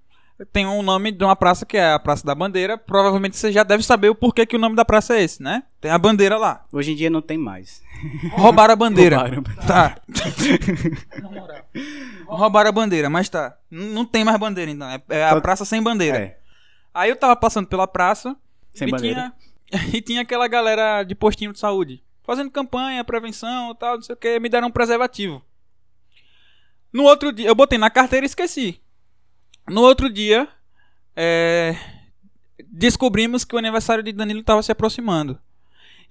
[0.52, 2.78] tem um nome de uma praça que é a Praça da Bandeira.
[2.78, 5.64] Provavelmente você já deve saber o porquê que o nome da praça é esse, né?
[5.80, 6.66] Tem a bandeira lá.
[6.72, 7.82] Hoje em dia não tem mais.
[8.34, 9.18] Roubaram a bandeira.
[9.18, 9.44] Roubaram.
[9.66, 9.98] Tá.
[11.22, 11.66] Na moral.
[12.28, 13.58] Roubaram a bandeira, mas tá.
[13.72, 14.90] Não tem mais bandeira então.
[14.90, 16.18] É- É a Só- praça sem bandeira.
[16.18, 16.38] É,
[16.94, 18.36] Aí eu tava passando pela praça
[18.74, 19.34] sem e, bandeira.
[19.72, 22.04] tinha, e tinha aquela galera de postinho de saúde.
[22.24, 24.40] Fazendo campanha, prevenção e tal, não sei o que.
[24.40, 25.42] Me deram um preservativo.
[26.92, 28.82] No outro dia, eu botei na carteira e esqueci.
[29.68, 30.48] No outro dia,
[31.16, 31.76] é,
[32.68, 35.40] descobrimos que o aniversário de Danilo estava se aproximando.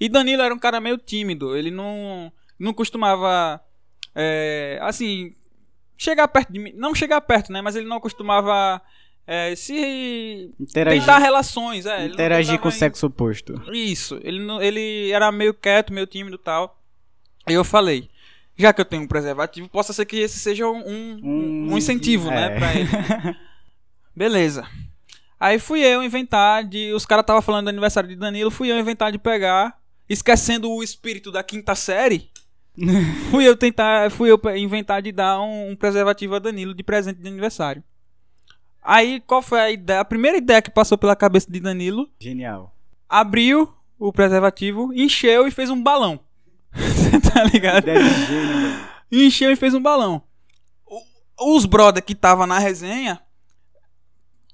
[0.00, 1.56] E Danilo era um cara meio tímido.
[1.56, 3.60] Ele não, não costumava,
[4.14, 5.32] é, assim,
[5.96, 6.72] chegar perto de mim.
[6.74, 7.62] Não chegar perto, né?
[7.62, 8.82] Mas ele não costumava
[9.26, 11.86] é, se Interagir, tentar relações.
[11.86, 13.54] É, interagir com o sexo oposto.
[13.72, 14.18] Isso.
[14.24, 16.80] Ele, não- ele era meio quieto, meio tímido e tal.
[17.46, 18.08] Aí eu falei,
[18.56, 22.30] já que eu tenho um preservativo, possa ser que esse seja um, um, um incentivo,
[22.30, 22.58] né, é.
[22.58, 22.88] pra ele.
[24.14, 24.66] Beleza.
[25.38, 26.92] Aí fui eu inventar de.
[26.92, 29.78] Os caras estavam falando do aniversário de Danilo, fui eu inventar de pegar,
[30.08, 32.30] esquecendo o espírito da quinta série.
[33.30, 37.20] fui eu tentar, fui eu inventar de dar um, um preservativo a Danilo de presente
[37.20, 37.82] de aniversário.
[38.82, 40.00] Aí qual foi a ideia?
[40.00, 42.74] A primeira ideia que passou pela cabeça de Danilo Genial.
[43.08, 46.20] abriu o preservativo, encheu e fez um balão.
[46.94, 47.84] Você tá ligado?
[47.84, 48.04] Velho?
[49.10, 50.22] Encheu e fez um balão.
[51.40, 53.20] Os brother que tava na resenha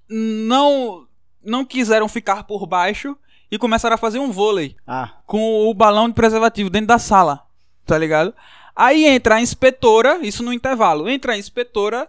[0.08, 1.06] não
[1.42, 3.16] não quiseram ficar por baixo
[3.50, 7.46] e começaram a fazer um vôlei Ah, com o balão de preservativo dentro da sala,
[7.86, 8.34] tá ligado?
[8.76, 12.08] Aí entra a inspetora, isso no intervalo, entra a inspetora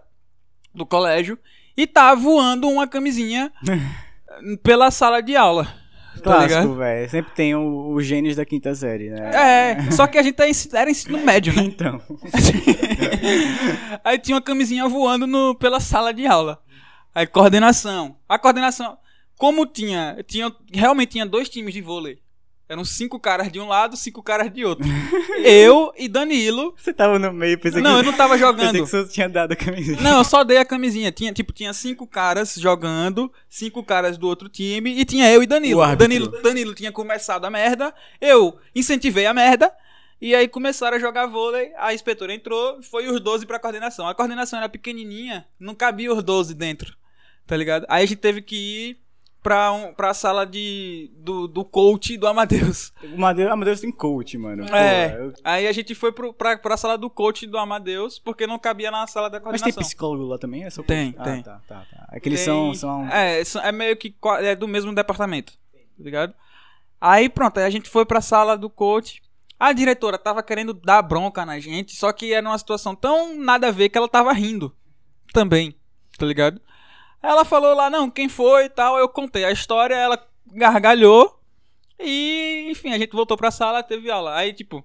[0.74, 1.38] do colégio
[1.76, 3.51] e tá voando uma camisinha
[4.64, 5.74] pela sala de aula.
[6.22, 7.09] Tá clássico, velho.
[7.09, 9.32] Sempre tem o- os gênios da quinta série, né?
[9.34, 10.45] É, só que a gente tá
[10.80, 11.63] era ensino médio, né?
[11.63, 12.01] Então.
[14.03, 16.59] Aí tinha uma camisinha voando no, pela sala de aula.
[17.13, 18.15] Aí coordenação.
[18.28, 18.97] A coordenação,
[19.38, 22.19] como tinha, tinha, realmente tinha dois times de vôlei.
[22.72, 24.88] Eram cinco caras de um lado, cinco caras de outro.
[25.43, 26.74] eu e Danilo.
[26.78, 27.99] Você tava no meio, pensei Não, que...
[27.99, 28.74] eu não tava Pensei jogando.
[28.74, 29.99] que você tinha dado a camisinha.
[29.99, 31.11] Não, eu só dei a camisinha.
[31.11, 35.45] Tinha, tipo, tinha cinco caras jogando, cinco caras do outro time, e tinha eu e
[35.45, 35.84] Danilo.
[35.97, 39.69] Danilo, Danilo tinha começado a merda, eu incentivei a merda,
[40.22, 44.07] E aí começaram a jogar vôlei, a inspetora entrou, foi os 12 pra coordenação.
[44.07, 46.95] A coordenação era pequenininha, não cabia os 12 dentro,
[47.45, 47.86] tá ligado?
[47.89, 48.97] Aí a gente teve que ir
[49.41, 52.93] pra, um, pra sala de, do, do coach do Amadeus.
[53.03, 54.63] O Amadeus, Amadeus tem coach, mano.
[54.73, 55.09] É.
[55.09, 58.45] Pô, eu- Aí a gente foi pro, pra, pra sala do coach do Amadeus, porque
[58.47, 59.71] não cabia na sala da Mas coordenação.
[59.73, 60.63] tem psicólogo lá também?
[60.63, 61.23] É só Tem, coach?
[61.23, 61.39] tem.
[61.39, 62.07] Ah, tá, tá, tá.
[62.11, 63.09] É que eles Tem- são, são...
[63.09, 66.33] É, é meio que é do mesmo departamento, tá ligado?
[66.99, 69.21] Aí pronto, aí a gente foi pra sala do coach.
[69.59, 73.67] A diretora tava querendo dar bronca na gente, só que era uma situação tão nada
[73.67, 74.75] a ver que ela tava rindo
[75.33, 75.75] também,
[76.17, 76.59] tá ligado?
[77.22, 80.17] Ela falou lá, não, quem foi e tal, eu contei a história, ela
[80.47, 81.39] gargalhou
[81.99, 84.36] e, enfim, a gente voltou pra sala, teve aula.
[84.36, 84.84] Aí, tipo,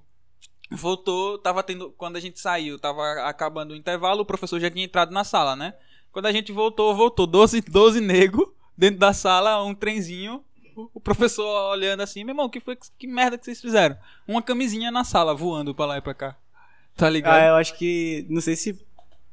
[0.70, 4.84] voltou, tava tendo, quando a gente saiu, tava acabando o intervalo, o professor já tinha
[4.84, 5.74] entrado na sala, né?
[6.12, 10.42] Quando a gente voltou, voltou 12, 12 nego dentro da sala, um trenzinho.
[10.92, 13.96] o- professor olhando assim, meu irmão, que foi que merda que vocês fizeram?
[14.28, 16.36] Uma camisinha na sala, voando pra lá e pra cá.
[16.94, 17.34] Tá ligado?
[17.34, 18.26] Ah, eu acho que.
[18.28, 18.78] Não sei se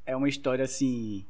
[0.06, 1.26] é uma história assim.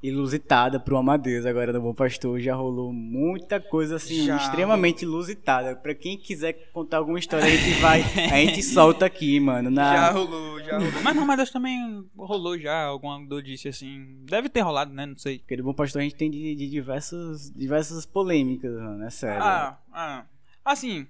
[0.00, 2.38] Ilusitada pro Amadeus agora do Bom Pastor.
[2.38, 4.36] Já rolou muita coisa assim, Já.
[4.36, 5.74] extremamente ilusitada.
[5.74, 8.02] Pra quem quiser contar alguma história, a gente vai.
[8.32, 9.70] A gente solta aqui, mano.
[9.70, 9.96] Na...
[9.96, 10.92] Já rolou, já rolou.
[11.02, 14.18] Mas não, mas acho que também rolou já alguma dodice assim.
[14.20, 15.04] Deve ter rolado, né?
[15.04, 15.40] Não sei.
[15.40, 19.02] Porque do Bom Pastor a gente tem de, de diversas, diversas polêmicas, mano.
[19.04, 19.42] É sério.
[19.42, 20.24] Ah, ah.
[20.64, 21.08] Assim,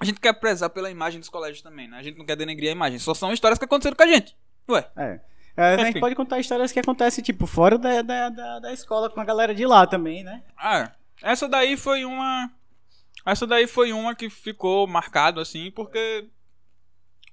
[0.00, 1.98] a gente quer prezar pela imagem dos colégios também, né?
[1.98, 2.98] A gente não quer denegrir a imagem.
[2.98, 4.34] Só são histórias que aconteceram com a gente.
[4.70, 4.88] Ué.
[4.96, 5.20] É.
[5.56, 9.08] É, a gente pode contar histórias que acontecem, tipo, fora da, da, da, da escola
[9.08, 10.42] com a galera de lá também, né?
[10.58, 10.92] Ah,
[11.22, 12.50] essa daí foi uma.
[13.24, 16.28] Essa daí foi uma que ficou marcado, assim, porque.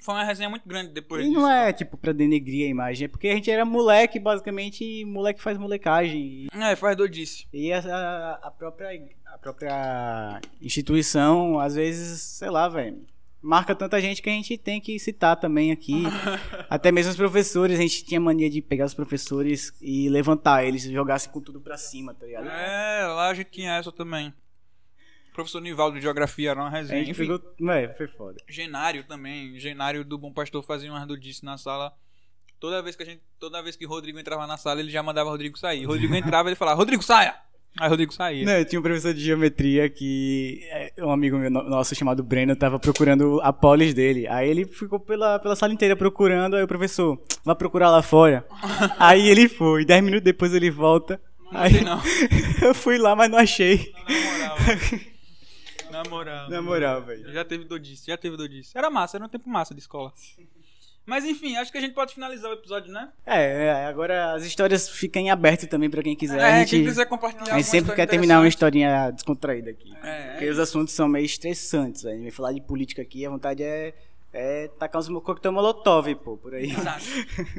[0.01, 1.39] Foi uma resenha muito grande depois E disso.
[1.39, 5.05] não é, tipo, pra denegrir a imagem, é porque a gente era moleque, basicamente, e
[5.05, 6.47] moleque faz molecagem.
[6.53, 7.47] É, faz dodice.
[7.53, 8.89] E a, a, a própria,
[9.25, 13.05] a própria instituição, às vezes, sei lá, velho,
[13.43, 16.03] marca tanta gente que a gente tem que citar também aqui.
[16.69, 20.83] Até mesmo os professores, a gente tinha mania de pegar os professores e levantar eles,
[20.83, 22.47] jogassem com tudo pra cima, tá ligado?
[22.47, 24.33] É, lá a gente tinha essa também.
[25.33, 26.99] Professor Nivaldo de Geografia era uma A resenha.
[27.03, 27.71] gente Enfim, pegou.
[27.71, 28.37] É, foi foda.
[28.47, 29.59] Genário também.
[29.59, 31.91] Genário do Bom Pastor fazia umas dodice na sala.
[32.59, 33.21] Toda vez que a gente.
[33.39, 35.85] Toda vez que Rodrigo entrava na sala, ele já mandava Rodrigo sair.
[35.85, 37.35] Rodrigo entrava ele falava, Rodrigo, saia!
[37.79, 38.45] Aí Rodrigo saía.
[38.45, 42.55] Não, tinha um professor de geometria que é, um amigo meu, no- nosso chamado Breno
[42.55, 44.27] tava procurando a polis dele.
[44.27, 48.45] Aí ele ficou pela, pela sala inteira procurando, aí o professor, vai procurar lá fora.
[48.99, 51.19] aí ele foi, dez minutos depois ele volta.
[51.51, 52.01] Não Aí não.
[52.67, 53.91] eu fui lá, mas não achei.
[54.07, 54.57] Na moral.
[55.91, 56.49] Na moral.
[56.49, 57.31] Na moral, velho.
[57.31, 58.71] Já teve dodice, já teve dodice.
[58.75, 60.11] Era massa, era um tempo massa de escola.
[61.05, 63.11] Mas enfim, acho que a gente pode finalizar o episódio, né?
[63.25, 66.39] É, é, agora as histórias ficam em aberto também pra quem quiser.
[66.39, 69.93] É, a gente, quem quiser compartilhar a gente sempre quer terminar uma historinha descontraída aqui.
[70.01, 72.31] É, Porque os assuntos são meio estressantes, velho.
[72.31, 73.93] Falar de política aqui, a vontade é,
[74.31, 76.71] é tacar uns coquetel molotov, pô, por aí.
[76.71, 77.03] Exato.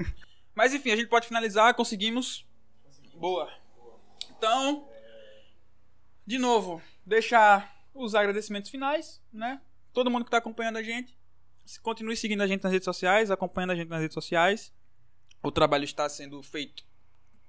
[0.55, 2.47] Mas enfim, a gente pode finalizar, conseguimos.
[3.15, 3.51] Boa.
[4.39, 4.89] Então,
[6.27, 9.61] de novo, deixar os agradecimentos finais, né?
[9.93, 11.17] Todo mundo que está acompanhando a gente,
[11.83, 14.73] continue seguindo a gente nas redes sociais, acompanhando a gente nas redes sociais.
[15.43, 16.83] O trabalho está sendo feito,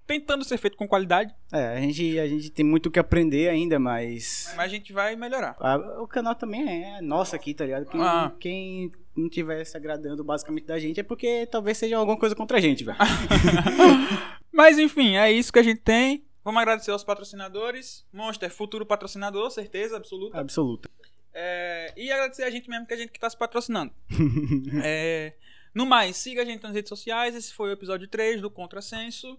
[0.06, 3.50] tentando ser feito com qualidade, É, a gente, a gente tem muito o que aprender
[3.50, 4.52] ainda, mas.
[4.56, 5.56] mas a gente vai melhorar.
[5.60, 7.86] a- o canal também é nosso aqui, tá ligado?
[7.90, 8.32] Quem, Ah.
[8.40, 12.58] quem não estiver se agradando basicamente da gente é porque talvez seja alguma coisa contra
[12.58, 12.98] a gente, velho.
[14.52, 16.26] Mas enfim, é isso que a gente tem.
[16.44, 18.06] Vamos agradecer aos patrocinadores.
[18.14, 20.38] Monster, futuro patrocinador, certeza absoluta.
[20.40, 20.90] Absoluta.
[21.38, 23.92] É, e agradecer a gente mesmo, que a gente que tá se patrocinando.
[24.82, 25.34] É,
[25.74, 27.36] no mais, siga a gente nas redes sociais.
[27.36, 29.38] Esse foi o episódio 3 do Contrassenso.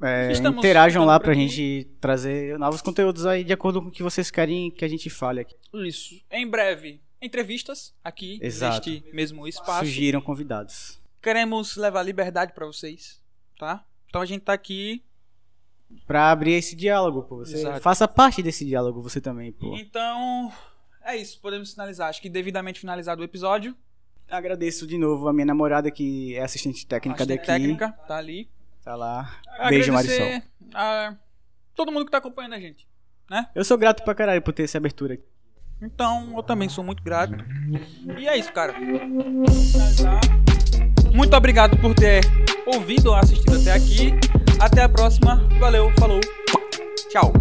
[0.00, 1.48] É, interajam lá pra aqui.
[1.48, 5.10] gente trazer novos conteúdos aí de acordo com o que vocês querem que a gente
[5.10, 5.56] fale aqui.
[5.74, 6.22] Isso.
[6.30, 8.88] Em breve, entrevistas aqui Exato.
[8.90, 9.86] neste mesmo espaço.
[9.86, 11.00] Sugiram convidados.
[11.20, 13.20] Queremos levar liberdade pra vocês,
[13.58, 13.84] tá?
[14.08, 15.02] Então a gente tá aqui.
[16.06, 17.38] Pra abrir esse diálogo, pô.
[17.38, 17.80] Você Exato.
[17.80, 19.76] faça parte desse diálogo, você também, pô.
[19.76, 20.52] Então,
[21.06, 21.40] é isso.
[21.40, 22.08] Podemos finalizar.
[22.08, 23.74] Acho que devidamente finalizado o episódio.
[24.28, 27.46] Agradeço de novo a minha namorada, que é assistente técnica Assistente daqui.
[27.46, 28.48] técnica, tá ali.
[28.84, 29.40] Tá lá.
[29.68, 30.42] Beijo, Agradecer Marisol.
[30.74, 31.14] a
[31.74, 32.86] todo mundo que tá acompanhando a gente.
[33.54, 35.24] Eu sou grato pra caralho por ter essa abertura aqui.
[35.82, 37.34] Então, eu também sou muito grato.
[38.18, 38.74] E é isso, cara.
[41.12, 42.20] Muito obrigado por ter
[42.66, 44.12] ouvido ou assistido até aqui.
[44.60, 45.46] Até a próxima.
[45.58, 46.20] Valeu, falou.
[47.10, 47.32] Tchau.